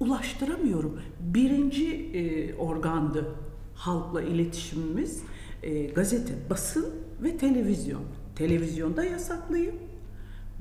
[0.00, 1.00] ulaştıramıyorum.
[1.20, 3.34] Birinci e, organdı
[3.74, 5.22] halkla iletişimimiz
[5.62, 8.02] e, gazete, basın ve televizyon.
[8.36, 9.74] Televizyonda yasaklıyım.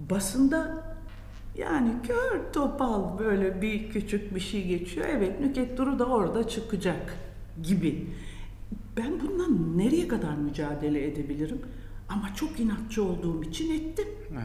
[0.10, 0.84] Basında
[1.58, 5.06] yani kör topal böyle bir küçük bir şey geçiyor.
[5.10, 7.15] Evet Nüket Duru da orada çıkacak
[7.63, 8.08] gibi.
[8.99, 11.62] Ben bundan nereye kadar mücadele edebilirim?
[12.09, 14.07] Ama çok inatçı olduğum için ettim.
[14.31, 14.43] Evet.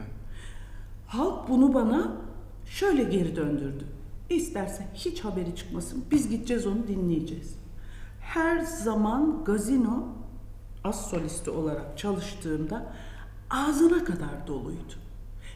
[1.07, 2.11] Halk bunu bana
[2.65, 3.85] şöyle geri döndürdü.
[4.29, 6.05] İsterse hiç haberi çıkmasın.
[6.11, 7.55] Biz gideceğiz onu dinleyeceğiz.
[8.21, 10.07] Her zaman gazino
[10.83, 12.93] az solisti olarak çalıştığımda
[13.49, 14.93] ağzına kadar doluydu.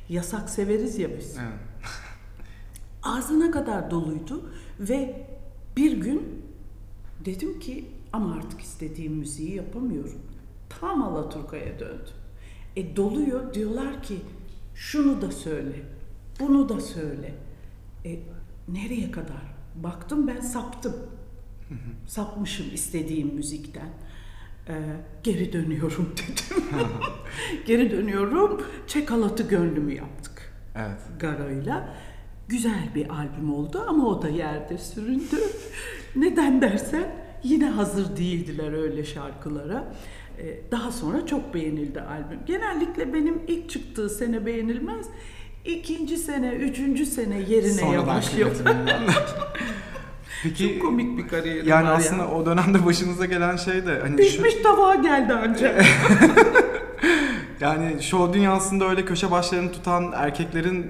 [0.09, 1.37] Yasak severiz ya biz.
[1.37, 1.59] Evet.
[3.03, 5.27] Ağzına kadar doluydu ve
[5.77, 6.45] bir gün
[7.25, 10.21] dedim ki ama artık istediğim müziği yapamıyorum.
[10.69, 12.15] Tam Alaturka'ya döndüm.
[12.75, 14.15] E doluyor diyorlar ki
[14.75, 15.75] şunu da söyle,
[16.39, 17.35] bunu da söyle.
[18.05, 18.19] E
[18.67, 19.55] nereye kadar?
[19.75, 20.95] Baktım ben saptım.
[22.07, 23.89] Sapmışım istediğim müzikten.
[24.67, 24.73] E,
[25.23, 26.63] geri dönüyorum dedim.
[27.65, 28.61] geri dönüyorum.
[28.87, 30.53] Çekalatı gönlümü yaptık.
[30.75, 31.01] Evet.
[31.19, 31.95] Garo'yla.
[32.47, 35.37] Güzel bir albüm oldu ama o da yerde süründü.
[36.15, 39.93] Neden dersen yine hazır değildiler öyle şarkılara.
[40.39, 42.39] Ee, Daha sonra çok beğenildi albüm.
[42.45, 45.05] Genellikle benim ilk çıktığı sene beğenilmez.
[45.65, 48.51] İkinci sene, üçüncü sene yerine Sonradan yavaşlıyor.
[50.43, 52.31] Peki Çok komik bir kariyerim yani var aslında ya.
[52.31, 55.85] o dönemde başınıza gelen şey de hani şu- Pişmiş tabağa geldi ancak.
[57.61, 60.81] yani show dünyasında öyle köşe başlarını tutan erkeklerin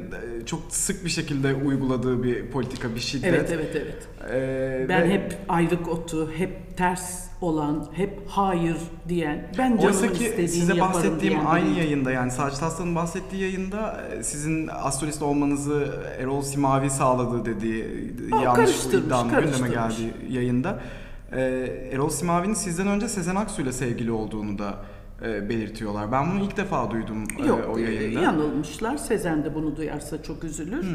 [0.41, 3.29] e, çok sık bir şekilde uyguladığı bir politika, bir şiddet.
[3.33, 4.07] evet, evet, evet.
[4.31, 8.77] Ee, Ben ve hep ayrık otu, hep ters olan, hep hayır
[9.09, 11.83] diyen, ben canımın Oysa ki istediğini size yaparım bahsettiğim diyen aynı biriydim.
[11.83, 15.87] yayında yani Sacit Aslan'ın bahsettiği yayında e, sizin astrolist olmanızı
[16.19, 17.85] Erol Simavi sağladı dediği
[18.31, 20.79] O yanlış iddianın gündeme geldiği yayında.
[21.31, 21.41] e,
[21.91, 24.75] Erol Simavi'nin sizden önce Sezen Aksu ile sevgili olduğunu da
[25.25, 26.11] e, belirtiyorlar.
[26.11, 28.19] Ben bunu ilk defa duydum e, Yok, o e, yayında.
[28.21, 28.97] yanılmışlar.
[28.97, 30.85] Sezen de bunu duyarsa çok üzülür.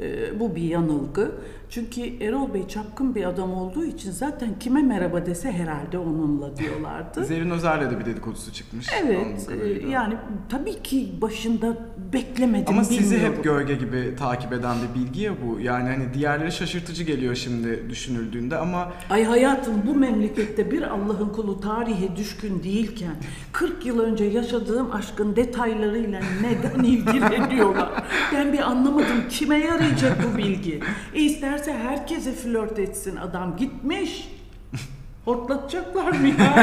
[0.00, 1.32] E, bu bir yanılgı.
[1.70, 7.24] Çünkü Erol Bey çapkın bir adam olduğu için zaten kime merhaba dese herhalde onunla diyorlardı.
[7.24, 8.86] Zerrin Özer'le de bir dedikodusu çıkmış.
[9.02, 10.14] evet, e, yani
[10.48, 11.76] tabii ki başında
[12.12, 13.36] beklemedim, Ama sizi bilmiyorum.
[13.36, 15.60] hep gölge gibi takip eden bir bilgi ya bu.
[15.60, 21.60] Yani hani diğerleri şaşırtıcı geliyor şimdi düşünüldüğünde ama Ay hayatım bu memlekette bir Allah'ın kulu
[21.60, 23.14] tarihe düşkün değilken
[23.68, 28.04] 40 yıl önce yaşadığım aşkın detaylarıyla neden ilgileniyorlar?
[28.34, 30.80] Ben bir anlamadım kime yarayacak bu bilgi?
[31.14, 34.28] E isterse herkese flört etsin adam gitmiş.
[35.24, 36.54] Hortlatacaklar mı ya?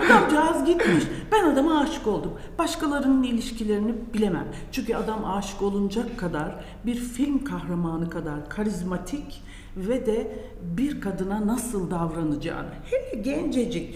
[0.04, 1.04] Adamcağız gitmiş.
[1.32, 2.32] Ben adama aşık oldum.
[2.58, 4.46] Başkalarının ilişkilerini bilemem.
[4.72, 6.54] Çünkü adam aşık olunacak kadar
[6.86, 9.42] bir film kahramanı kadar karizmatik
[9.76, 13.94] ve de bir kadına nasıl davranacağını, hele gencecik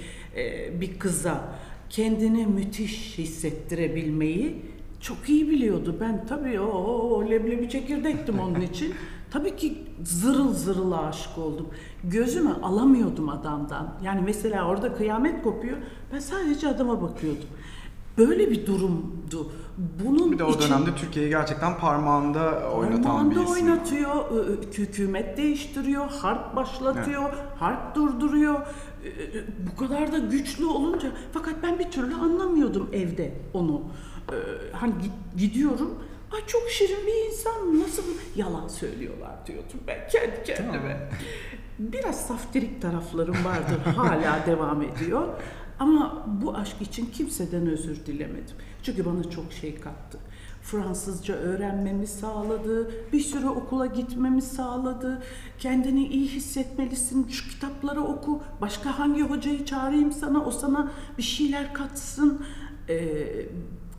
[0.80, 1.40] bir kıza
[1.90, 4.62] kendini müthiş hissettirebilmeyi
[5.00, 5.96] çok iyi biliyordu.
[6.00, 8.94] Ben tabii o, o leblebi çekirdektim onun için.
[9.30, 11.66] Tabii ki zırıl zırıl aşık oldum.
[12.04, 13.94] Gözümü alamıyordum adamdan.
[14.02, 15.76] Yani mesela orada kıyamet kopuyor.
[16.12, 17.44] Ben sadece adama bakıyordum.
[18.18, 19.52] Böyle bir durumdu.
[20.04, 23.52] Bunun Bir de o için- dönemde Türkiye'yi gerçekten parmağında oynatan bir Ormanda isim.
[23.68, 24.24] oynatıyor,
[24.78, 28.60] hükümet değiştiriyor, harp başlatıyor, harp durduruyor.
[29.72, 33.82] Bu kadar da güçlü olunca fakat ben bir türlü anlamıyordum evde onu.
[34.32, 34.34] Ee,
[34.72, 35.94] Hani gi- gidiyorum,
[36.32, 38.02] ay çok şirin bir insan nasıl
[38.36, 41.10] yalan söylüyorlar diyordum ben kendi kendime.
[41.78, 45.28] Biraz saftirik taraflarım vardır, hala devam ediyor.
[45.78, 48.56] Ama bu aşk için kimseden özür dilemedim.
[48.82, 50.18] Çünkü bana çok şey kattı.
[50.70, 55.22] Fransızca öğrenmemi sağladı, bir sürü okula gitmemi sağladı.
[55.58, 61.74] Kendini iyi hissetmelisin, şu kitapları oku, başka hangi hocayı çağırayım sana, o sana bir şeyler
[61.74, 62.42] katsın.
[62.88, 63.26] Ee,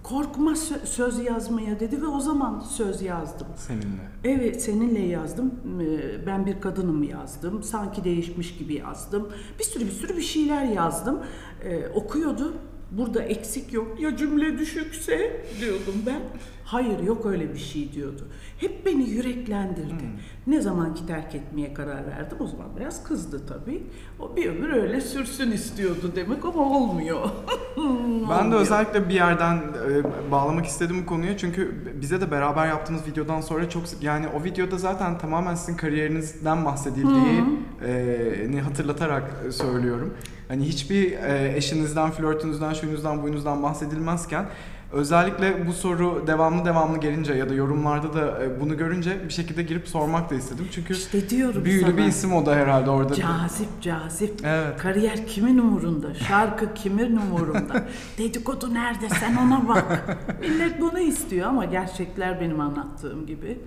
[0.04, 3.48] korkma sö- söz yazmaya dedi ve o zaman söz yazdım.
[3.56, 4.10] Seninle.
[4.24, 5.54] Evet seninle yazdım.
[5.82, 7.64] Ee, Ben bir kadınım yazdım.
[7.64, 9.30] Sanki değişmiş gibi yazdım.
[9.60, 11.20] Bir sürü bir sürü bir şeyler yazdım.
[11.64, 12.54] Ee, okuyordu.
[12.92, 14.00] Burada eksik yok.
[14.00, 16.22] Ya cümle düşükse diyordum ben.
[16.66, 18.28] Hayır yok öyle bir şey diyordu.
[18.58, 20.04] Hep beni yüreklendirdi.
[20.48, 23.84] Ne zaman ki terk etmeye karar verdim o zaman biraz kızdı tabii.
[24.20, 27.30] O bir ömür öyle sürsün istiyordu demek ama olmuyor.
[27.78, 28.62] Ben de Olmuyor.
[28.62, 33.70] özellikle bir yerden e, bağlamak istedim bu konuyu çünkü bize de beraber yaptığımız videodan sonra
[33.70, 40.14] çok yani o videoda zaten tamamen sizin kariyerinizden bahsedildiğini hatırlatarak e, söylüyorum.
[40.50, 44.46] Hani hiçbir e, eşinizden, flörtünüzden, şuyunuzdan, buyunuzdan bahsedilmezken
[44.92, 49.64] özellikle bu soru devamlı devamlı gelince ya da yorumlarda da e, bunu görünce bir şekilde
[49.64, 50.68] girip sormak da istedim.
[50.72, 51.98] Çünkü İşte diyorum büyülü sana.
[51.98, 53.14] bir isim o da herhalde orada.
[53.14, 54.42] Cazip cazip.
[54.46, 54.78] Evet.
[54.78, 56.14] Kariyer kimin umurunda?
[56.14, 57.88] Şarkı kimin umurunda?
[58.18, 59.10] Dedikodu nerede?
[59.10, 60.18] Sen ona bak.
[60.42, 63.58] Millet bunu istiyor ama gerçekler benim anlattığım gibi.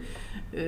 [0.54, 0.62] Ee,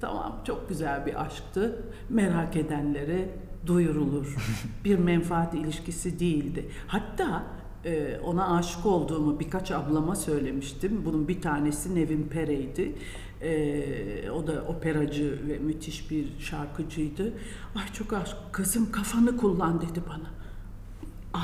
[0.00, 1.82] tamam çok güzel bir aşktı.
[2.08, 3.28] Merak edenlere
[3.66, 4.36] duyurulur.
[4.84, 6.68] Bir menfaat ilişkisi değildi.
[6.86, 7.46] Hatta
[7.84, 11.02] e, ona aşık olduğumu birkaç ablama söylemiştim.
[11.04, 12.94] Bunun bir tanesi Nevin Pere'ydi.
[13.42, 17.32] Ee, o da operacı ve müthiş bir şarkıcıydı.
[17.74, 20.30] Ay çok aşk, kızım kafanı kullan dedi bana.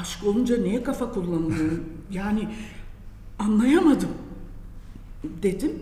[0.00, 1.72] Aşık olunca niye kafa kullanılıyor?
[2.10, 2.48] Yani
[3.38, 4.08] anlayamadım.
[5.42, 5.72] Dedim,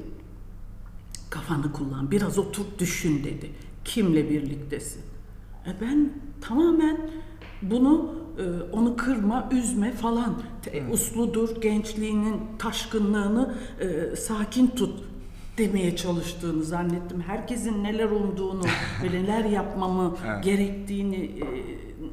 [1.31, 3.51] kafanı kullan, biraz otur düşün dedi.
[3.85, 5.03] Kimle birliktesin?
[5.67, 7.11] E ben tamamen
[7.63, 10.35] bunu e, onu kırma, üzme falan.
[10.63, 15.05] Te- Usludur, gençliğinin taşkınlığını e, sakin tut
[15.59, 17.21] demeye çalıştığını zannettim.
[17.21, 18.63] Herkesin neler umduğunu
[19.03, 20.45] ve neler yapmamı Evet.
[20.45, 21.45] gerektiğini, e,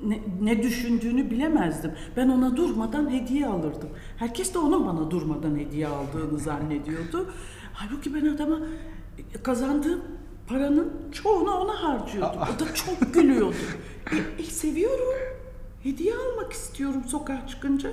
[0.10, 1.92] ne, ne düşündüğünü bilemezdim.
[2.18, 3.90] Ben ona durmadan hediye alırdım.
[4.18, 7.30] Herkes de onun bana durmadan hediye aldığını zannediyordu.
[7.74, 8.60] Halbuki ben adama
[9.44, 10.02] kazandığım
[10.54, 12.42] paranın çoğunu ona harcıyordum.
[12.42, 13.56] O da çok gülüyordu.
[14.12, 15.06] E, e, seviyorum.
[15.84, 17.90] Hediye almak istiyorum sokağa çıkınca.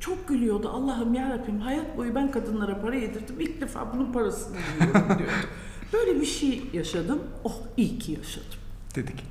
[0.00, 0.68] Çok gülüyordu.
[0.68, 3.40] Allah'ım ya Rabbim hayat boyu ben kadınlara para yedirdim.
[3.40, 5.32] İlk defa bunun parasını yiyorum diyordu.
[5.92, 7.18] Böyle bir şey yaşadım.
[7.44, 8.58] Oh iyi ki yaşadım.
[8.94, 9.24] dedik.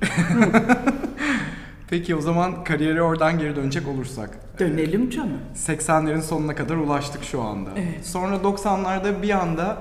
[1.90, 4.38] Peki o zaman kariyere oradan geri dönecek olursak.
[4.58, 5.38] Dönelim canım.
[5.56, 7.70] 80'lerin sonuna kadar ulaştık şu anda.
[7.76, 8.06] Evet.
[8.06, 9.78] Sonra 90'larda bir anda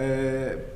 [0.00, 0.06] e,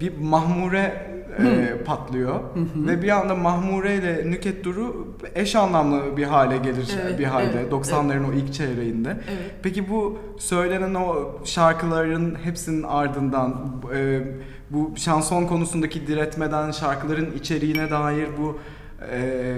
[0.00, 2.40] bir Mahmure e, patlıyor.
[2.76, 7.52] Ve bir anda Mahmure ile Nüket Duru eş anlamlı bir hale gelir Evet, bir halde.
[7.60, 9.08] evet, 90'ların o ilk çeyreğinde.
[9.08, 9.54] Evet.
[9.62, 14.20] Peki bu söylenen o şarkıların hepsinin ardından e,
[14.70, 18.58] bu şanson konusundaki diretmeden şarkıların içeriğine dair bu
[19.12, 19.56] e,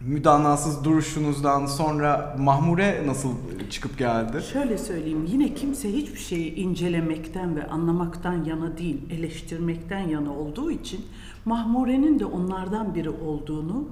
[0.00, 3.30] müdanasız duruşunuzdan sonra Mahmure nasıl
[3.70, 4.42] çıkıp geldi?
[4.52, 11.00] Şöyle söyleyeyim, yine kimse hiçbir şeyi incelemekten ve anlamaktan yana değil, eleştirmekten yana olduğu için
[11.44, 13.84] Mahmure'nin de onlardan biri olduğunu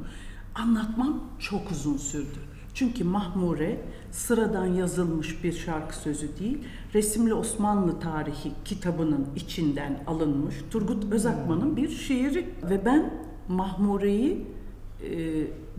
[0.55, 2.39] anlatmam çok uzun sürdü.
[2.75, 6.59] Çünkü Mahmure sıradan yazılmış bir şarkı sözü değil,
[6.95, 13.15] Resimli Osmanlı Tarihi kitabının içinden alınmış Turgut Özakman'ın bir şiiri ve ben
[13.49, 14.47] Mahmure'yi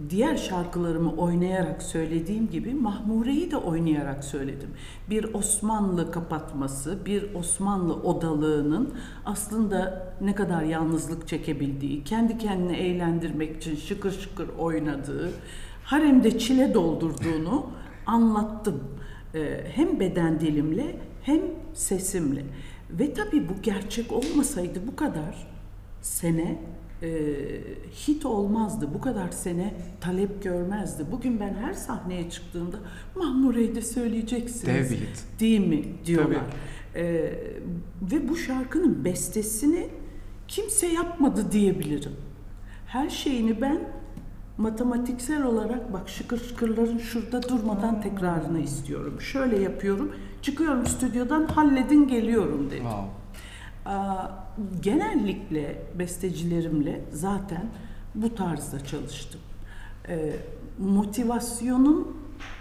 [0.10, 4.70] diğer şarkılarımı oynayarak söylediğim gibi Mahmure'yi de oynayarak söyledim.
[5.10, 8.94] Bir Osmanlı kapatması, bir Osmanlı odalığının
[9.26, 15.32] aslında ne kadar yalnızlık çekebildiği, kendi kendine eğlendirmek için şıkır şıkır oynadığı,
[15.84, 17.66] haremde çile doldurduğunu
[18.06, 18.84] anlattım.
[19.36, 21.42] E, hem beden dilimle hem
[21.74, 22.44] sesimle.
[22.90, 25.48] Ve tabii bu gerçek olmasaydı bu kadar
[26.02, 26.58] sene
[27.02, 27.08] e,
[28.08, 28.90] hit olmazdı.
[28.94, 31.06] Bu kadar sene talep görmezdi.
[31.12, 32.78] Bugün ben her sahneye çıktığımda
[33.16, 34.92] Mahmure'yi de söyleyeceksiniz.
[34.92, 35.24] Dev hit.
[35.40, 36.42] Değil mi diyorlar.
[36.96, 37.04] E,
[38.02, 39.88] ve bu şarkının bestesini
[40.48, 42.12] kimse yapmadı diyebilirim.
[42.88, 43.80] Her şeyini ben
[44.58, 49.22] matematiksel olarak bak şıkır şıkırların şurada durmadan tekrarını istiyorum.
[49.22, 50.12] Şöyle yapıyorum.
[50.42, 52.84] Çıkıyorum stüdyodan halledin geliyorum dedim.
[52.84, 53.06] Wow.
[54.82, 57.70] Genellikle bestecilerimle zaten
[58.16, 59.42] bu tarzda çalıştım.
[60.08, 60.34] Ee,
[60.80, 62.18] motivasyonum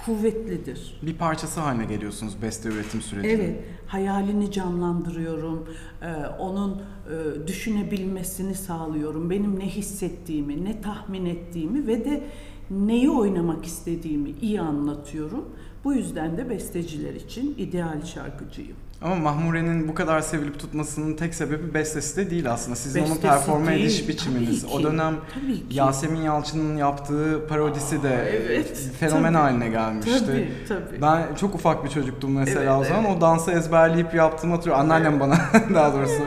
[0.07, 1.01] kuvvetlidir.
[1.03, 3.33] Bir parçası haline geliyorsunuz beste üretim sürecinde.
[3.33, 5.69] Evet, hayalini canlandırıyorum,
[6.03, 6.07] ee,
[6.39, 12.25] onun e, düşünebilmesini sağlıyorum, benim ne hissettiğimi, ne tahmin ettiğimi ve de
[12.71, 15.49] neyi oynamak istediğimi iyi anlatıyorum.
[15.85, 18.77] Bu yüzden de besteciler için ideal şarkıcıyım.
[19.05, 22.77] Ama Mahmure'nin bu kadar sevilip tutmasının tek sebebi bestesi de değil aslında.
[22.77, 24.63] Sizin Bestesi performe değil, ediş biçiminiz.
[24.63, 25.65] tabii O ki, dönem tabii ki.
[25.71, 29.43] Yasemin Yalçın'ın yaptığı parodisi de Aa, evet, fenomen tabii.
[29.43, 30.25] haline gelmişti.
[30.27, 31.03] Tabii, tabii.
[31.03, 33.05] Ben çok ufak bir çocuktum mesela Evet, o zaman.
[33.05, 33.17] evet.
[33.17, 34.83] O dansı ezberleyip yaptığımı hatırlıyorum.
[34.91, 35.37] Anneannem bana
[35.75, 36.23] daha doğrusu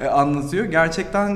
[0.00, 0.64] e, anlatıyor.
[0.64, 1.30] Gerçekten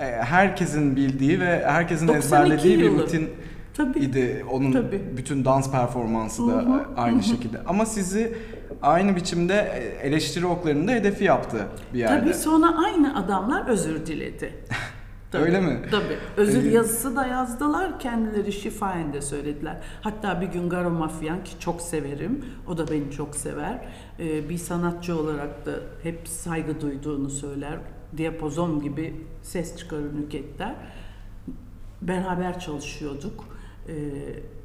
[0.00, 3.02] e, herkesin bildiği ve herkesin 92 ezberlediği bir yılı.
[3.02, 3.30] rutin
[3.76, 3.98] Tabii.
[3.98, 4.44] idi.
[4.50, 5.02] Onun Tabii.
[5.16, 6.64] bütün dans performansı da
[6.96, 7.58] aynı şekilde.
[7.66, 8.32] Ama sizi
[8.82, 9.54] aynı biçimde
[10.02, 12.20] eleştiri oklarında hedefi yaptı bir yerde.
[12.20, 14.54] Tabii sonra aynı adamlar özür diledi.
[15.34, 15.82] Öyle mi?
[15.90, 16.16] Tabii.
[16.36, 18.00] Özür Ee, yazısı da yazdılar.
[18.00, 19.76] Kendileri şifayen de söylediler.
[20.00, 22.44] Hatta bir gün Garo Mafyan ki çok severim.
[22.68, 23.78] O da beni çok sever.
[24.20, 25.70] Ee, bir sanatçı olarak da
[26.02, 27.78] hep saygı duyduğunu söyler.
[28.16, 30.74] Diapozon gibi ses çıkarır nüketler.
[32.02, 33.44] Beraber çalışıyorduk.
[33.88, 33.92] Ee,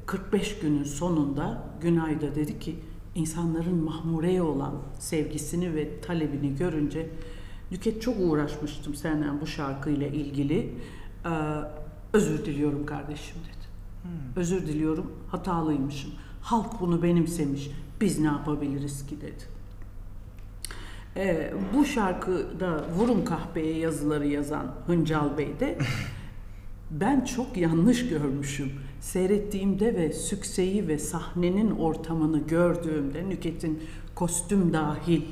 [0.06, 2.76] 45 günün sonunda Günay'da dedi ki
[3.14, 7.08] insanların Mahmure'ye olan sevgisini ve talebini görünce
[7.72, 10.74] Nüket çok uğraşmıştım senden bu şarkıyla ilgili.
[11.24, 11.28] Ee,
[12.12, 13.66] özür diliyorum kardeşim dedi.
[14.36, 16.10] Özür diliyorum hatalıymışım.
[16.42, 17.70] Halk bunu benimsemiş.
[18.00, 19.44] Biz ne yapabiliriz ki dedi.
[21.16, 25.78] Ee, bu şarkıda Vurun Kahpeye yazıları yazan Hıncal Bey de
[26.90, 28.72] ben çok yanlış görmüşüm.
[29.02, 33.82] Seyrettiğimde ve sükseyi ve sahnenin ortamını gördüğümde Nüket'in
[34.14, 35.22] kostüm dahil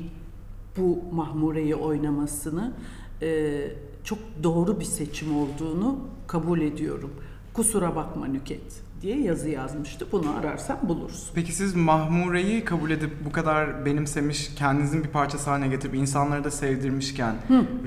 [0.77, 2.73] bu Mahmure'yi oynamasını
[3.21, 3.61] e,
[4.03, 7.11] çok doğru bir seçim olduğunu kabul ediyorum.
[7.53, 10.05] Kusura bakma Nüket diye yazı yazmıştı.
[10.11, 11.29] Bunu ararsan bulursun.
[11.35, 16.51] Peki siz Mahmure'yi kabul edip bu kadar benimsemiş, kendinizin bir parçası haline getirip insanları da
[16.51, 17.35] sevdirmişken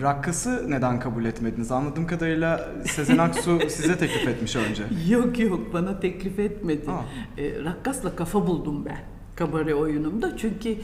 [0.03, 1.73] Rakkas'ı neden kabul etmediniz?
[1.73, 4.85] Anladığım kadarıyla Sezen Aksu size teklif etmiş önce.
[5.09, 6.91] Yok yok bana teklif etmedi.
[6.91, 7.03] Aa.
[7.41, 8.99] E, rakkasla kafa buldum ben
[9.37, 10.37] kabare oyunumda.
[10.37, 10.77] Çünkü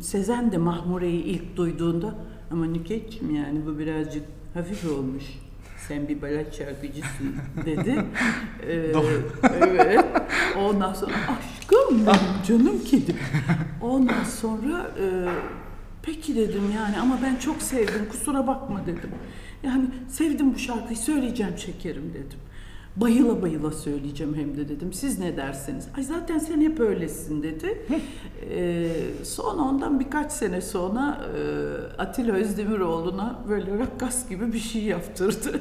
[0.00, 2.14] Sezen de Mahmure'yi ilk duyduğunda
[2.50, 4.22] ama Nüket'cim yani bu birazcık
[4.54, 5.24] hafif olmuş.
[5.88, 8.04] Sen bir balat şarkıcısın dedi.
[8.68, 9.32] Ee, Doğru.
[9.60, 10.04] evet.
[10.58, 13.16] Ondan sonra aşkım benim canım kedim.
[13.82, 15.06] Ondan sonra e,
[16.02, 19.10] peki dedim yani ama ben çok sevdim kusura bakma dedim.
[19.62, 22.38] Yani sevdim bu şarkıyı söyleyeceğim şekerim dedim.
[22.96, 24.92] Bayıla bayıla söyleyeceğim hem de dedim.
[24.92, 25.88] Siz ne dersiniz?
[25.96, 27.82] Ay zaten sen hep öylesin dedi.
[28.50, 28.88] Ee,
[29.24, 31.40] sonra ondan birkaç sene sonra e,
[32.02, 35.60] Atilla Özdemiroğlu'na böyle rakkas gibi bir şey yaptırdı.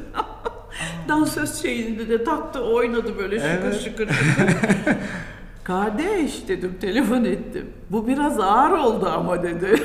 [1.07, 3.81] Dansöz şeyinde de taktı oynadı böyle şıkır Evet.
[3.81, 4.45] şıkır şıkır.
[5.63, 7.65] Kardeş dedim telefon ettim.
[7.91, 9.83] Bu biraz ağır oldu ama dedi.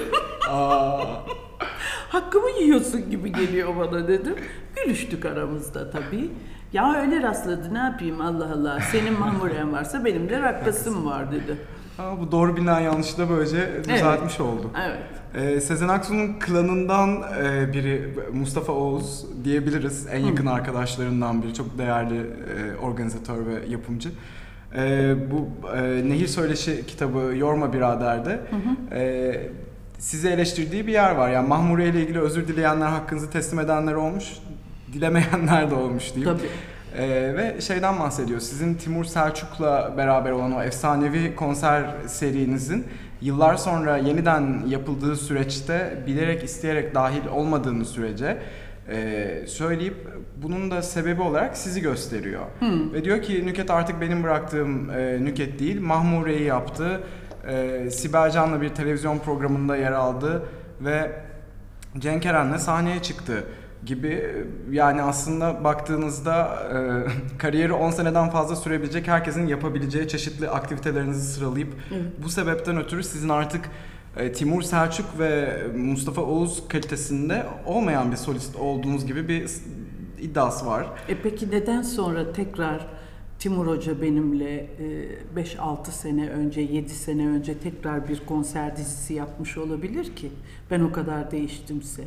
[0.50, 0.98] Aa,
[2.08, 4.34] Hakkımı yiyorsun gibi geliyor bana dedim.
[4.76, 6.30] Gülüştük aramızda tabii.
[6.74, 8.80] Ya öyle rastladı ne yapayım Allah Allah.
[8.92, 11.56] Senin mahmuren varsa benim de rakkasım var dedi.
[11.98, 14.70] aa, bu doğru bilinen yanlışı da böylece düzeltmiş oldu.
[14.86, 14.98] Evet.
[15.34, 20.06] Ee, Sezen Aksu'nun klanından e, biri Mustafa Oğuz diyebiliriz.
[20.12, 21.54] En yakın arkadaşlarından biri.
[21.54, 24.10] Çok değerli e, organizatör ve yapımcı.
[24.76, 28.40] E, bu e, Nehir Söyleşi kitabı Yorma Birader'de
[28.92, 29.34] e,
[29.98, 31.30] sizi eleştirdiği bir yer var.
[31.30, 34.24] Yani Mahmure ile ilgili özür dileyenler hakkınızı teslim edenler olmuş,
[34.94, 36.38] dilemeyenler de olmuş diyeyim.
[36.38, 36.48] Tabii.
[36.98, 38.40] Ee, ve şeyden bahsediyor.
[38.40, 42.86] Sizin Timur Selçuk'la beraber olan o efsanevi konser serinizin
[43.20, 48.38] yıllar sonra yeniden yapıldığı süreçte bilerek isteyerek dahil olmadığını sürece
[48.88, 49.94] e, söyleyip
[50.42, 52.42] bunun da sebebi olarak sizi gösteriyor.
[52.92, 57.00] Ve diyor ki Nüket artık benim bıraktığım e, Nüket değil, Mahmure'yi yaptı.
[57.48, 60.42] E, Sibel Can'la bir televizyon programında yer aldı
[60.80, 61.10] ve
[61.98, 63.44] Cenk Eren'le sahneye çıktı
[63.86, 64.24] gibi
[64.70, 66.78] yani aslında baktığınızda e,
[67.38, 72.12] kariyeri 10 seneden fazla sürebilecek herkesin yapabileceği çeşitli aktivitelerinizi sıralayıp Evet.
[72.24, 73.70] bu sebepten ötürü sizin artık
[74.16, 79.50] e, Timur Selçuk ve Mustafa Oğuz kalitesinde olmayan bir solist olduğunuz gibi bir
[80.20, 80.86] iddiası var.
[81.08, 82.86] E peki neden sonra tekrar
[83.38, 84.66] Timur Hoca benimle
[85.36, 90.30] 5-6 sene önce, 7 sene önce tekrar bir konser dizisi yapmış olabilir ki?
[90.70, 92.02] Ben o kadar değiştimse.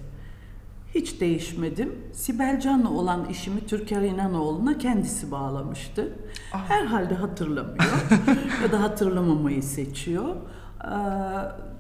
[0.96, 1.96] Hiç değişmedim.
[2.14, 6.14] Sibel Can'la olan işimi Türker İnanoğlu'na kendisi bağlamıştı.
[6.54, 6.70] Ah.
[6.70, 7.78] Herhalde hatırlamıyor
[8.64, 10.36] ya da hatırlamamayı seçiyor.
[10.84, 10.90] Ee,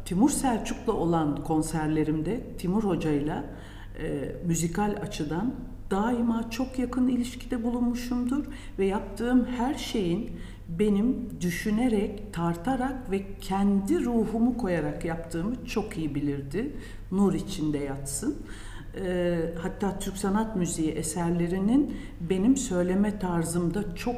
[0.06, 3.44] Timur Selçuk'la olan konserlerimde Timur Hoca'yla
[4.00, 5.54] e, müzikal açıdan
[5.92, 8.46] daima çok yakın ilişkide bulunmuşumdur
[8.80, 10.30] ve yaptığım her şeyin
[10.70, 16.74] benim düşünerek, tartarak ve kendi ruhumu koyarak yaptığımı çok iyi bilirdi.
[17.12, 18.38] Nur içinde yatsın.
[19.06, 21.98] Ee, hatta Türk sanat müziği eserlerinin
[22.30, 24.16] benim söyleme tarzımda çok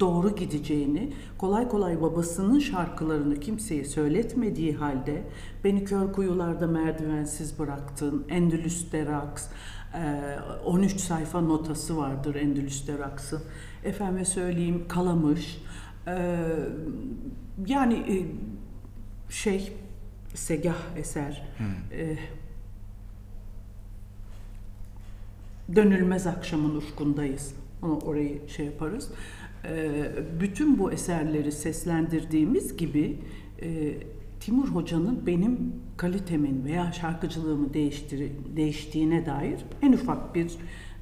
[0.00, 5.22] doğru gideceğini, kolay kolay babasının şarkılarını kimseye söyletmediği halde
[5.64, 9.46] beni kör kuyularda merdivensiz bıraktın, Endülüs Deraks,
[10.64, 13.40] 13 sayfa notası vardır Endülüs Deraks'ın.
[13.84, 15.62] Efendime söyleyeyim Kalamış,
[17.66, 18.26] yani
[19.30, 19.72] şey
[20.34, 21.98] Segah eser, hmm.
[25.76, 27.54] Dönülmez akşamın ufkundayız.
[27.82, 29.10] Ama orayı şey yaparız.
[29.64, 30.10] Ee,
[30.40, 33.18] bütün bu eserleri seslendirdiğimiz gibi
[33.62, 33.94] e,
[34.40, 40.52] Timur Hoca'nın benim kalitemin veya şarkıcılığımı değiştir değiştiğine dair en ufak bir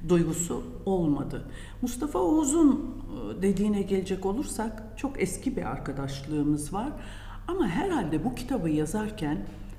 [0.09, 1.51] duygusu olmadı.
[1.81, 2.95] Mustafa Oğuz'un
[3.39, 6.91] e, dediğine gelecek olursak çok eski bir arkadaşlığımız var.
[7.47, 9.37] Ama herhalde bu kitabı yazarken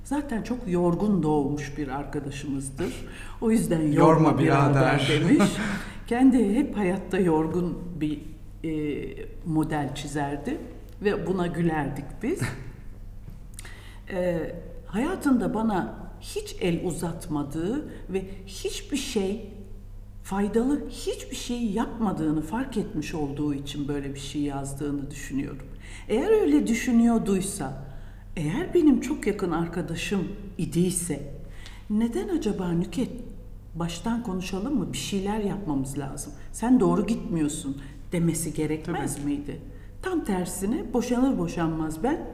[0.09, 3.07] zaten çok yorgun doğmuş bir arkadaşımızdır.
[3.41, 4.71] O yüzden yorma, yorma birader.
[4.71, 5.51] birader demiş.
[6.07, 8.21] Kendi hep hayatta yorgun bir
[8.65, 10.59] e, model çizerdi
[11.03, 12.41] ve buna gülerdik biz.
[14.11, 14.53] e,
[14.87, 19.51] hayatında bana hiç el uzatmadığı ve hiçbir şey
[20.23, 25.67] faydalı hiçbir şey yapmadığını fark etmiş olduğu için böyle bir şey yazdığını düşünüyorum.
[26.09, 27.88] Eğer öyle düşünüyorduysa,
[28.39, 30.29] eğer benim çok yakın arkadaşım
[30.59, 31.35] idiyse
[31.91, 33.11] neden acaba Nüket
[33.75, 34.93] baştan konuşalım mı?
[34.93, 36.33] Bir şeyler yapmamız lazım.
[36.53, 37.83] Sen doğru gitmiyorsun
[38.13, 39.25] demesi gerekmez Tabii.
[39.27, 39.61] miydi?
[40.03, 42.31] Tam tersine boşanır boşanmaz ben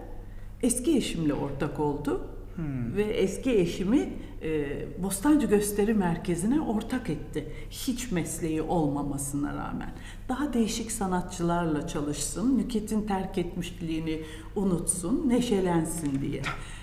[0.62, 2.28] eski eşimle ortak oldu.
[2.56, 2.96] Hmm.
[2.96, 7.48] Ve eski eşimi e, Bostancı Gösteri Merkezi'ne ortak etti.
[7.70, 9.92] Hiç mesleği olmamasına rağmen.
[10.28, 14.20] Daha değişik sanatçılarla çalışsın, Nüket'in terk etmişliğini
[14.56, 16.42] unutsun, neşelensin diye.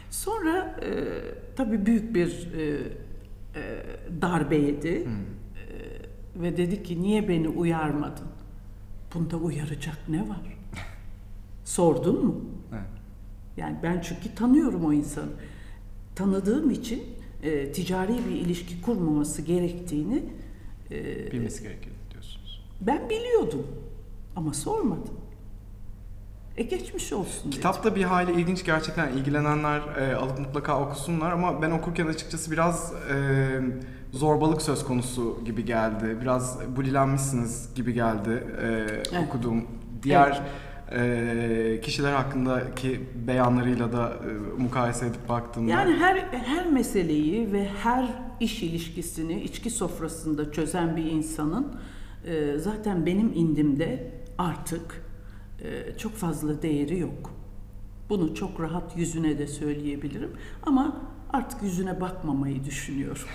[0.09, 0.89] Sonra e,
[1.55, 2.61] tabii büyük bir e,
[3.55, 3.83] e,
[4.21, 5.05] darbe yedi.
[5.05, 5.13] Hmm.
[5.13, 8.27] E, ve dedi ki niye beni uyarmadın?
[9.13, 10.57] Bunda uyaracak ne var?
[11.65, 12.41] Sordun mu?
[12.71, 12.81] Evet.
[13.57, 15.31] Yani ben çünkü tanıyorum o insanı.
[16.15, 17.03] Tanıdığım için
[17.43, 20.23] e, ticari bir ilişki kurmaması gerektiğini
[20.91, 22.65] e, bilmesi gerekiyor diyorsunuz.
[22.81, 23.67] Ben biliyordum
[24.35, 25.13] ama sormadım.
[26.57, 31.61] E geçmiş olsun Kitap da bir hali ilginç gerçekten ilgilenenler e, alıp mutlaka okusunlar ama
[31.61, 33.59] ben okurken açıkçası biraz e,
[34.11, 36.17] zorbalık söz konusu gibi geldi.
[36.21, 39.27] Biraz bulilenmişsiniz gibi geldi e, evet.
[39.27, 39.65] okuduğum
[40.03, 45.71] diğer evet e, kişiler hakkındaki beyanlarıyla da e, mukayese edip baktığımda.
[45.71, 48.05] Yani her her meseleyi ve her
[48.39, 51.75] iş ilişkisini içki sofrasında çözen bir insanın
[52.25, 55.05] e, zaten benim indimde artık
[55.61, 57.33] e, çok fazla değeri yok.
[58.09, 60.31] Bunu çok rahat yüzüne de söyleyebilirim
[60.63, 60.97] ama
[61.33, 63.27] artık yüzüne bakmamayı düşünüyorum.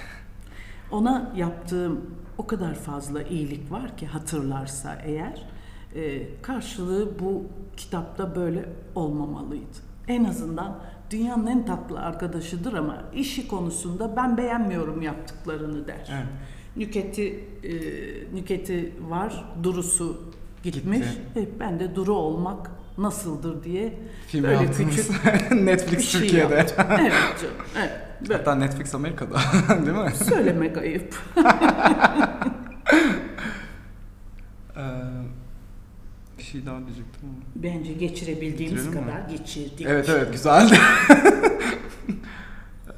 [0.91, 2.01] Ona yaptığım
[2.39, 5.47] o kadar fazla iyilik var ki hatırlarsa eğer
[5.95, 7.45] e, karşılığı bu
[7.77, 9.77] kitapta böyle olmamalıydı.
[10.09, 10.79] En azından
[11.11, 16.09] dünyanın en tatlı arkadaşıdır ama işi konusunda ben beğenmiyorum yaptıklarını der.
[16.11, 16.27] Evet.
[16.77, 17.73] Nüketi e,
[18.37, 20.23] nüketi var, durusu
[20.63, 20.99] gitmiş.
[20.99, 21.41] Gitti.
[21.57, 23.95] E, ben de duru olmak nasıldır diye
[24.27, 24.97] Film böyle yaptınız.
[24.97, 26.55] küçük Netflix şey Türkiye'de.
[26.55, 26.87] Yaptım.
[27.01, 27.13] Evet
[27.43, 27.55] canım.
[27.79, 27.91] Evet.
[28.21, 28.35] Böyle.
[28.39, 29.39] Hatta Netflix Amerika'da
[29.87, 30.11] değil mi?
[30.11, 31.15] Söylemek ayıp.
[36.47, 37.39] Bir şey daha diyecektim ama.
[37.57, 39.27] Bence geçirebildiğimiz Geçirelim kadar mi?
[39.39, 39.87] geçirdik.
[39.89, 40.75] Evet evet güzeldi.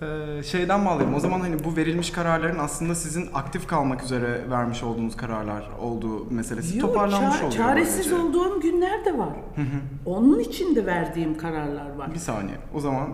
[0.02, 1.14] Ee, şeyden bağlayayım.
[1.14, 6.30] O zaman hani bu verilmiş kararların aslında sizin aktif kalmak üzere vermiş olduğunuz kararlar olduğu
[6.30, 7.52] meselesi Yok, toparlanmış ça- oluyor.
[7.52, 8.14] Çaresiz böylece.
[8.14, 9.28] olduğum günler de var.
[10.06, 12.14] Onun için de verdiğim kararlar var.
[12.14, 12.56] Bir saniye.
[12.74, 13.08] O zaman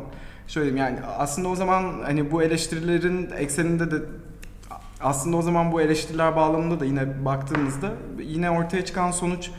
[0.49, 3.97] şöyle yani aslında o zaman hani bu eleştirilerin ekseninde de
[5.01, 9.51] aslında o zaman bu eleştiriler bağlamında da yine baktığımızda yine ortaya çıkan sonuç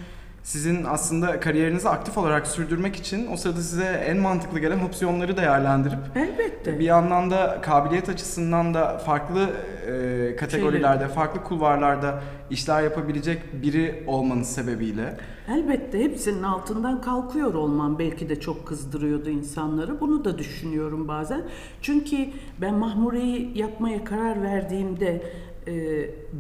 [0.46, 6.00] sizin aslında kariyerinizi aktif olarak sürdürmek için o sırada size en mantıklı gelen opsiyonları değerlendirip
[6.16, 6.80] Elbette.
[6.80, 9.50] bir yandan da kabiliyet açısından da farklı
[9.88, 15.18] e, kategorilerde, farklı kulvarlarda işler yapabilecek biri olmanız sebebiyle
[15.50, 20.00] Elbette hepsinin altından kalkıyor olmam belki de çok kızdırıyordu insanları.
[20.00, 21.42] Bunu da düşünüyorum bazen.
[21.82, 22.18] Çünkü
[22.62, 25.22] ben Mahmure'yi yapmaya karar verdiğimde
[25.68, 25.74] e,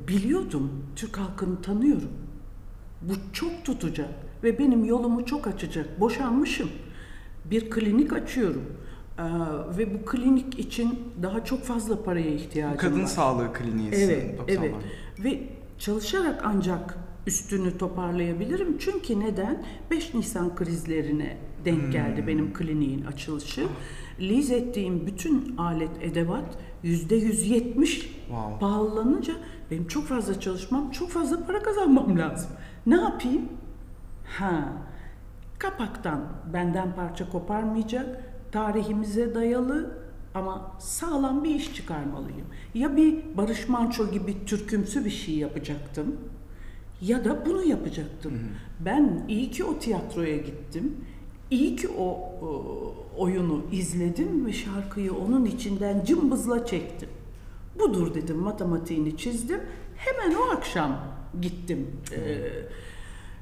[0.08, 0.72] biliyordum.
[0.96, 2.25] Türk halkını tanıyorum.
[3.10, 4.10] Bu çok tutacak
[4.44, 6.00] ve benim yolumu çok açacak.
[6.00, 6.70] Boşanmışım.
[7.46, 8.64] Bir klinik açıyorum.
[9.20, 9.24] Ee,
[9.78, 13.08] ve bu klinik için daha çok fazla paraya ihtiyacım kadın var.
[13.08, 14.60] sağlığı kliniği Evet, 90'lar.
[14.60, 14.74] evet.
[15.24, 15.40] Ve
[15.80, 16.98] çalışarak ancak
[17.28, 18.78] üstünü toparlayabilirim.
[18.80, 19.66] Çünkü neden?
[19.92, 22.28] 5 Nisan krizlerine denk geldi Hmm.
[22.28, 23.68] benim kliniğin açılışı.
[24.20, 28.60] Liz ettiğim bütün alet edevat yüzde 170 Wow.
[28.60, 29.34] pahalanınca
[29.72, 32.50] benim çok fazla çalışmam, çok fazla para kazanmam lazım.
[32.86, 33.50] Ne yapayım?
[34.26, 34.74] Ha,
[35.60, 36.22] kapaktan
[36.54, 39.98] benden parça koparmayacak, tarihimize dayalı
[40.34, 42.48] ama sağlam bir iş çıkarmalıyım.
[42.74, 46.16] Ya bir Barış Manço gibi türkümsü bir şey yapacaktım
[47.02, 48.34] ya da bunu yapacaktım.
[48.80, 50.96] Ben iyi ki o tiyatroya gittim.
[51.52, 57.10] İyi ki o, o oyunu izledim ve şarkıyı onun içinden cımbızla çektim.
[57.80, 59.62] Budur dedim, matematiğini çizdim.
[59.96, 61.88] Hemen o akşam gittim.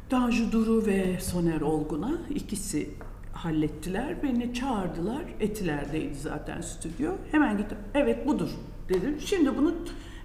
[0.09, 2.89] Tanju Duru ve Soner Olgun'a ikisi
[3.33, 4.23] hallettiler.
[4.23, 5.23] Beni çağırdılar.
[5.39, 7.11] Etiler'deydi zaten stüdyo.
[7.31, 7.77] Hemen gittim.
[7.93, 8.49] Evet budur
[8.89, 9.15] dedim.
[9.19, 9.75] Şimdi bunu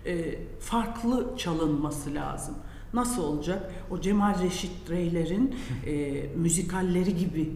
[0.07, 2.55] e, farklı çalınması lazım.
[2.95, 3.73] Nasıl olacak?
[3.91, 5.55] O Cemal Reşit Reyler'in
[5.87, 7.51] e, müzikalleri gibi,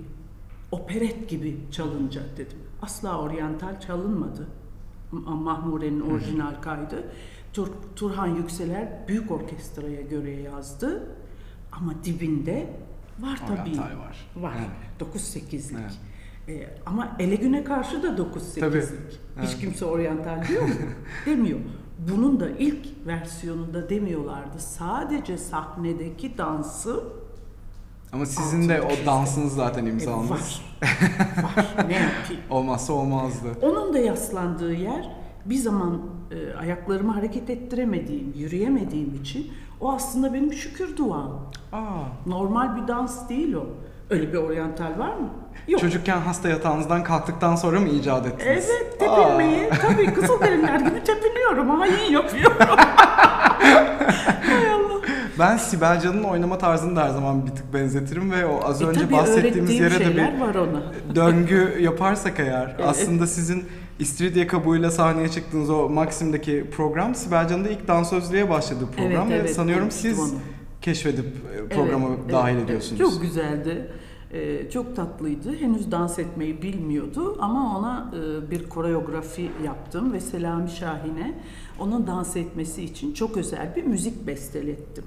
[0.72, 2.58] operet gibi çalınacak dedim.
[2.82, 4.48] Asla oryantal çalınmadı.
[5.12, 7.04] Ma- Mahmure'nin orijinal kaydı.
[7.52, 11.16] Tur, Turhan Yükseler büyük orkestraya göre yazdı.
[11.72, 12.66] Ama dibinde
[13.20, 13.78] var tabii.
[13.78, 14.16] Var.
[14.36, 14.54] Var.
[14.58, 15.14] Evet.
[15.16, 15.76] 9-8'lik.
[15.80, 15.92] Evet.
[16.48, 18.60] Ee, ama ele güne karşı da 9-8'lik.
[18.60, 18.80] Tabii.
[18.80, 18.88] Hiç
[19.38, 19.58] Evet.
[19.60, 20.74] kimse oryantal diyor mu?
[21.26, 21.58] Demiyor.
[22.12, 24.58] Bunun da ilk versiyonunda demiyorlardı.
[24.58, 27.04] Sadece sahnedeki dansı
[28.12, 30.30] Ama sizin de o dansınız zaten e, imzanız.
[30.30, 30.62] var.
[31.42, 31.66] var.
[31.88, 32.42] Ne yapayım?
[32.50, 33.48] Olmazsa olmazdı.
[33.62, 35.10] Onun da yaslandığı yer
[35.46, 41.50] bir zaman e, ayaklarımı hareket ettiremediğim, yürüyemediğim için o aslında benim şükür duam.
[41.72, 41.80] Aa.
[42.26, 43.66] Normal bir dans değil o.
[44.10, 45.28] Öyle bir oryantal var mı?
[45.68, 45.80] Yok.
[45.80, 48.68] Çocukken hasta yatağınızdan kalktıktan sonra mı icat ettiniz?
[48.70, 51.70] Evet tepinmeyi tabii kızılderililer gibi tepiniyorum.
[51.70, 52.56] Hain yapıyorum.
[54.46, 55.00] Hay Allah.
[55.38, 58.86] Ben Sibel Can'ın oynama tarzını da her zaman bir tık benzetirim ve o az E,
[58.86, 60.82] önce bahsettiğimiz yere de bir var ona.
[61.14, 62.88] döngü yaparsak eğer Evet.
[62.88, 63.64] aslında sizin
[63.98, 69.30] İstiridye kabuğuyla sahneye çıktığınız o Maxim'deki program Sibel Can'ın da ilk dansözlüğe başladığı program Evet,
[69.30, 70.28] ve evet, sanıyorum siz onu.
[70.82, 73.00] keşfedip e, programı Evet, dahil evet, ediyorsunuz.
[73.00, 73.10] evet.
[73.12, 73.90] Çok güzeldi.
[74.34, 75.56] Ee, çok tatlıydı.
[75.56, 81.34] Henüz dans etmeyi bilmiyordu ama ona e, bir koreografi yaptım ve Selami Şahin'e
[81.78, 85.04] onun dans etmesi için çok özel bir müzik bestelettim.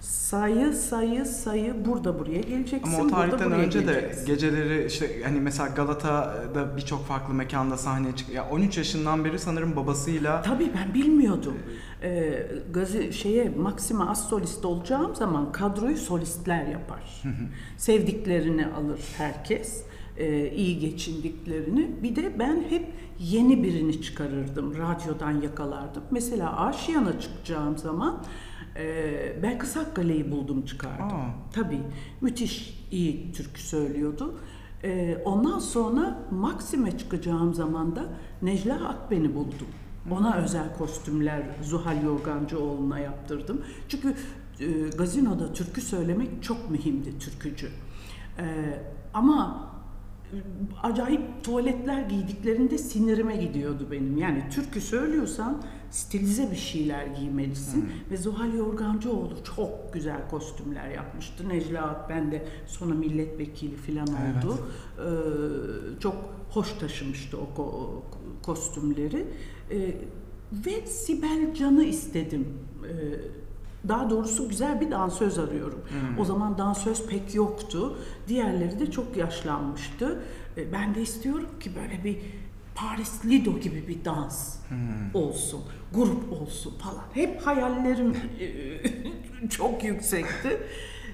[0.00, 2.94] Sayı sayı sayı burada buraya geleceksin.
[2.94, 8.28] Ama o tarihten önce de geceleri işte hani mesela Galata'da birçok farklı mekanda sahneye çık.
[8.28, 11.58] Ya 13 yaşından beri sanırım babasıyla Tabii ben bilmiyordum.
[12.02, 17.22] Ee, gazi şeye Maxima az solist olacağım zaman kadroyu solistler yapar.
[17.76, 19.82] Sevdiklerini alır herkes.
[20.16, 21.90] Ee, iyi geçindiklerini.
[22.02, 22.86] Bir de ben hep
[23.18, 24.74] yeni birini çıkarırdım.
[24.78, 26.02] Radyodan yakalardım.
[26.10, 28.24] Mesela Aşiyan'a çıkacağım zaman
[28.76, 31.16] e, ben Kısakkale'yi buldum çıkardım.
[31.16, 31.34] Aa.
[31.52, 31.80] Tabii
[32.20, 34.34] müthiş iyi türkü söylüyordu.
[34.84, 38.04] Ee, ondan sonra Maxim'e çıkacağım zaman da
[38.42, 39.66] Necla Akben'i buldum.
[40.10, 43.60] Ona özel kostümler Zuhal Yorgancıoğlu'na yaptırdım.
[43.88, 44.14] Çünkü
[44.60, 47.68] e, gazinoda türkü söylemek çok mühimdi türkücü.
[48.38, 48.44] Ee,
[49.14, 49.69] ama e,
[50.82, 54.16] acayip tuvaletler giydiklerinde sinirime gidiyordu benim.
[54.18, 57.88] Yani türkü söylüyorsan stilize bir şeyler giymelisin.
[58.10, 61.48] Ve Zuhal Yorgancıoğlu çok güzel kostümler yapmıştı.
[61.48, 64.44] Necla Akben de sonra milletvekili falan Evet.
[64.44, 64.58] oldu.
[64.98, 66.16] Ee, çok
[66.50, 68.00] hoş taşımıştı o ko-
[68.42, 69.26] kostümleri.
[69.70, 69.94] Ee,
[70.66, 72.48] ve Sibel Can'ı istedim.
[72.84, 72.94] Ee,
[73.88, 75.80] daha doğrusu güzel bir dansöz arıyorum.
[76.18, 77.98] O zaman dansöz pek yoktu.
[78.28, 80.22] Diğerleri de çok yaşlanmıştı.
[80.56, 82.18] Ee, ben de istiyorum ki böyle bir
[82.74, 84.56] Paris Lido gibi bir dans
[85.14, 85.60] olsun,
[85.94, 87.04] grup olsun falan.
[87.14, 90.60] Hep hayallerim e, çok yüksekti.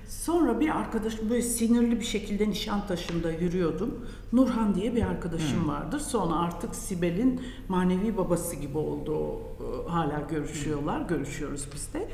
[0.08, 4.06] Sonra bir arkadaşım böyle sinirli bir şekilde Nişantaşı'nda yürüyordum.
[4.32, 6.00] Nurhan diye bir arkadaşım vardır.
[6.00, 9.40] Sonra artık Sibel'in manevi babası gibi oldu.
[9.40, 12.08] Ee, Hala görüşüyorlar, görüşüyoruz biz de.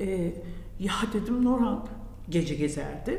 [0.00, 0.32] Ee,
[0.80, 1.86] ya dedim Nurhan
[2.28, 3.18] gece gezerdi.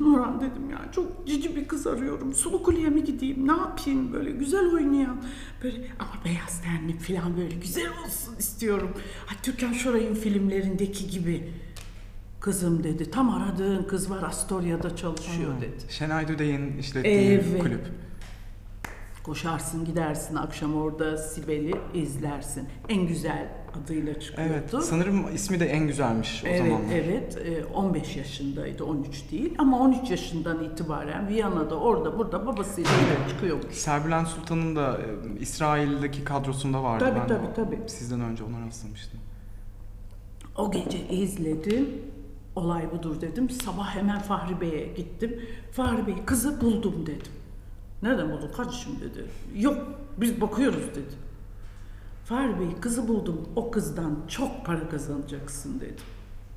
[0.00, 2.34] Nurhan dedim ya çok cici bir kız arıyorum.
[2.34, 3.48] Sulu Kule'ye mi gideyim?
[3.48, 4.12] Ne yapayım?
[4.12, 5.22] Böyle güzel oynayan.
[5.62, 8.90] Böyle ama beyaz tenli falan böyle güzel olsun istiyorum.
[9.26, 11.50] Ha, Türkan Şoray'ın filmlerindeki gibi.
[12.40, 15.92] Kızım dedi tam aradığın kız var Astoria'da çalışıyor dedi.
[15.92, 17.62] Şenay Düdey'in işlettiği Evet.
[17.62, 17.86] kulüp.
[19.22, 22.68] Koşarsın gidersin akşam orada Sibel'i izlersin.
[22.88, 23.48] En güzel
[23.84, 24.52] adıyla çıkıyordu.
[24.52, 24.84] Evet.
[24.84, 26.92] Sanırım ismi de en güzelmiş o Evet, zamanlar.
[26.94, 27.38] evet.
[27.44, 29.54] Ee, 15 yaşındaydı, 13 değil.
[29.58, 32.90] Ama 13 yaşından itibaren Viyana'da, orada, burada babasıyla
[33.28, 33.74] çıkıyormuş.
[33.74, 37.04] Serbülent Sultan'ın da e, İsrail'deki kadrosunda vardı.
[37.08, 37.78] Tabii, ben tabii, tabii.
[37.90, 39.20] Sizden önce ona rastlamıştım.
[40.56, 41.88] O gece izledim.
[42.56, 43.50] Olay budur dedim.
[43.50, 45.40] Sabah hemen Fahri Bey'e gittim.
[45.72, 47.32] Fahri Bey kızı buldum dedim.
[48.02, 49.24] Nereden buldun kardeşim dedi.
[49.62, 49.78] Yok
[50.16, 51.14] biz bakıyoruz dedi.
[52.32, 53.48] Fahri Bey kızı buldum.
[53.56, 56.02] O kızdan çok para kazanacaksın dedi.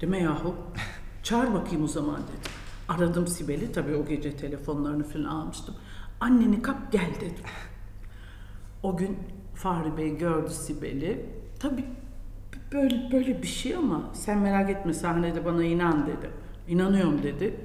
[0.01, 0.55] Deme yahu.
[1.23, 2.49] Çağır bakayım o zaman dedi.
[2.87, 3.71] Aradım Sibel'i.
[3.71, 5.75] Tabii o gece telefonlarını falan almıştım.
[6.19, 7.45] Anneni kap gel dedim.
[8.83, 9.17] O gün
[9.55, 11.25] Fahri Bey gördü Sibel'i.
[11.59, 11.85] Tabii
[12.71, 16.29] böyle böyle bir şey ama sen merak etme sahnede bana inan dedi.
[16.67, 17.59] İnanıyorum dedi.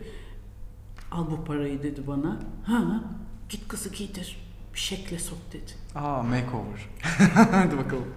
[1.11, 2.39] Al bu parayı dedi bana.
[2.67, 3.05] Ha
[3.49, 4.37] git kızı giydir.
[4.75, 5.80] Bir şekle sok dedi.
[5.95, 6.88] Aa makeover.
[7.53, 8.14] Hadi bakalım.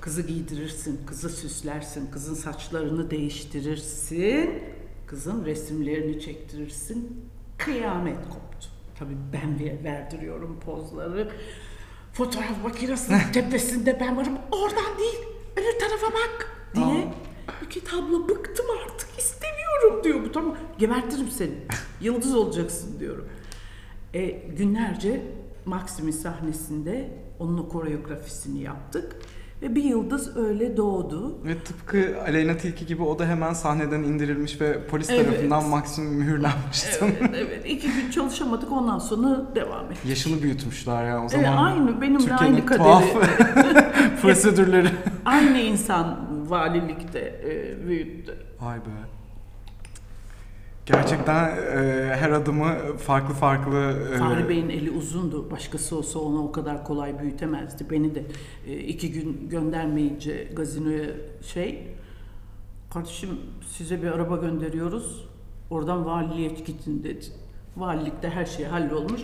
[0.00, 4.62] Kızı giydirirsin, kızı süslersin, kızın saçlarını değiştirirsin,
[5.06, 7.24] kızın resimlerini çektirirsin.
[7.58, 8.68] Kıyamet koptu.
[8.98, 11.32] Tabii ben ver- verdiriyorum pozları.
[12.12, 14.38] Fotoğraf makinesinin tepesinde ben varım.
[14.52, 15.18] Oradan değil,
[15.56, 17.12] öbür tarafa bak diye.
[17.64, 20.56] Buket abla bıktım artık istemiyorum diyor bu tamam.
[20.78, 21.54] Gebertirim seni.
[22.00, 23.28] Yıldız olacaksın diyorum.
[24.14, 25.22] E, günlerce
[25.66, 29.16] Maxim'in sahnesinde onun o koreografisini yaptık.
[29.62, 31.38] Ve bir yıldız öyle doğdu.
[31.44, 35.26] Ve tıpkı Aleyna Tilki gibi o da hemen sahneden indirilmiş ve polis Evet.
[35.26, 36.88] tarafından maksimum mühürlenmişti.
[37.00, 37.62] Evet, evet.
[37.70, 40.06] İki gün çalışamadık ondan sonra devam ettik.
[40.10, 41.64] Yaşını büyütmüşler ya o Evet, zaman.
[41.64, 42.82] aynı benimle Türkiye'nin aynı kaderi.
[42.82, 43.04] tuhaf
[44.22, 44.88] prosedürleri.
[45.24, 46.18] aynı insan
[46.50, 48.36] valilikte e, büyüttü.
[48.60, 48.90] Vay be.
[50.92, 54.08] Gerçekten e, her adımı farklı farklı...
[54.14, 55.50] e, Fahri Bey'in eli uzundu.
[55.50, 57.86] Başkası olsa onu o kadar kolay büyütemezdi.
[57.90, 58.24] Beni de
[58.66, 61.10] e, iki gün göndermeyince gazinoya
[61.42, 61.88] şey...
[62.90, 63.30] Kardeşim
[63.66, 65.28] size bir araba gönderiyoruz.
[65.70, 67.24] Oradan valiliğe gidin dedi.
[67.76, 69.22] Valilikte her şey hallolmuş.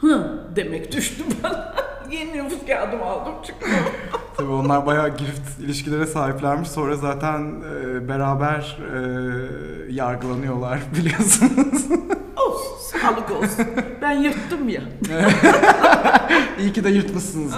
[0.00, 1.74] Hı demek düştü bana.
[2.10, 3.70] Yeni nüfus kağıdımı aldım çıktım.
[4.36, 6.68] Tabii onlar bayağı girift ilişkilere sahiplermiş.
[6.70, 8.98] Sonra zaten e, beraber e,
[9.92, 11.84] yargılanıyorlar biliyorsunuz.
[12.36, 13.66] olsun, sağlık olsun.
[14.02, 14.82] Ben yırttım ya.
[16.60, 17.52] İyi ki de yırtmışsınız.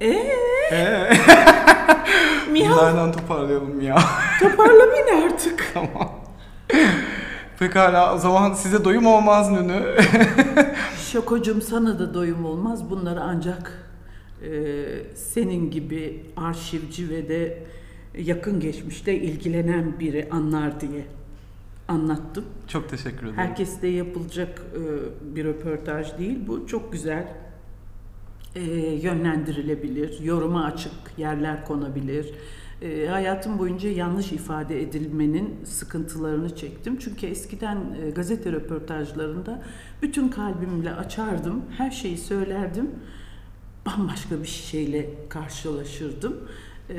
[0.00, 0.34] Eee?
[0.72, 1.10] Ee,
[2.50, 3.96] Miyav nereden toparlayalım ya?
[4.40, 5.64] toparla beni artık.
[5.74, 6.17] tamam.
[7.58, 9.82] Pekala o zaman size doyum olmaz Nünü.
[11.12, 12.90] Şokocum sana da doyum olmaz.
[12.90, 13.88] Bunları ancak
[14.42, 14.50] e,
[15.14, 17.62] senin gibi arşivci ve de
[18.18, 21.06] yakın geçmişte ilgilenen biri anlar diye
[21.88, 22.44] anlattım.
[22.68, 23.36] Çok teşekkür ederim.
[23.36, 24.80] Herkeste yapılacak e,
[25.36, 26.38] bir röportaj değil.
[26.46, 27.28] Bu çok güzel
[28.54, 28.62] e,
[29.02, 32.34] yönlendirilebilir, yoruma açık yerler konabilir.
[32.82, 36.98] E, hayatım boyunca yanlış ifade edilmenin sıkıntılarını çektim.
[36.98, 39.62] Çünkü eskiden e, gazete röportajlarında
[40.02, 42.90] bütün kalbimle açardım, her şeyi söylerdim.
[43.86, 46.36] Bambaşka bir şeyle karşılaşırdım.
[46.90, 46.96] E,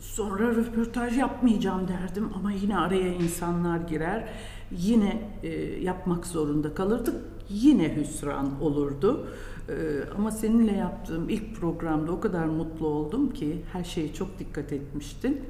[0.00, 4.28] sonra röportaj yapmayacağım derdim ama yine araya insanlar girer.
[4.70, 5.48] Yine e,
[5.82, 7.14] yapmak zorunda kalırdık.
[7.48, 9.26] Yine hüsran olurdu.
[9.68, 9.72] E,
[10.18, 15.40] ama seninle yaptığım ilk programda o kadar mutlu oldum ki her şeye çok dikkat etmiştin.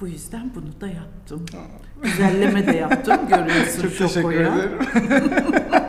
[0.00, 1.44] Bu yüzden bunu da yaptım.
[2.02, 3.16] Güzelleme de yaptım.
[3.28, 4.40] Görüyorsun Çok teşekkür Şoko'ya.
[4.54, 4.78] ederim.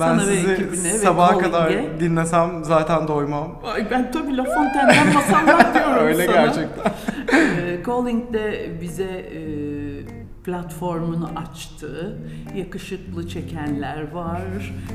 [0.00, 3.58] ben Sana sizi ekibine sabaha kadar dinlesem zaten doymam.
[3.64, 6.36] Ay ben tabii La Fontaine'den masallar diyorum Öyle sana.
[6.46, 6.92] gerçekten.
[7.32, 9.40] Ee, Calling de bize e,
[10.44, 12.18] platformunu açtı.
[12.54, 14.42] Yakışıklı çekenler var,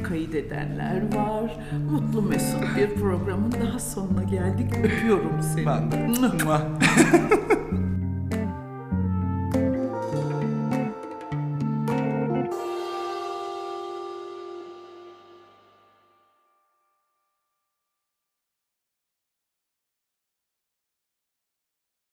[0.04, 1.58] kaydedenler var.
[1.92, 4.74] Mutlu mesut bir programın daha sonuna geldik.
[4.84, 5.66] Öpüyorum seni.
[5.66, 6.08] Ben de.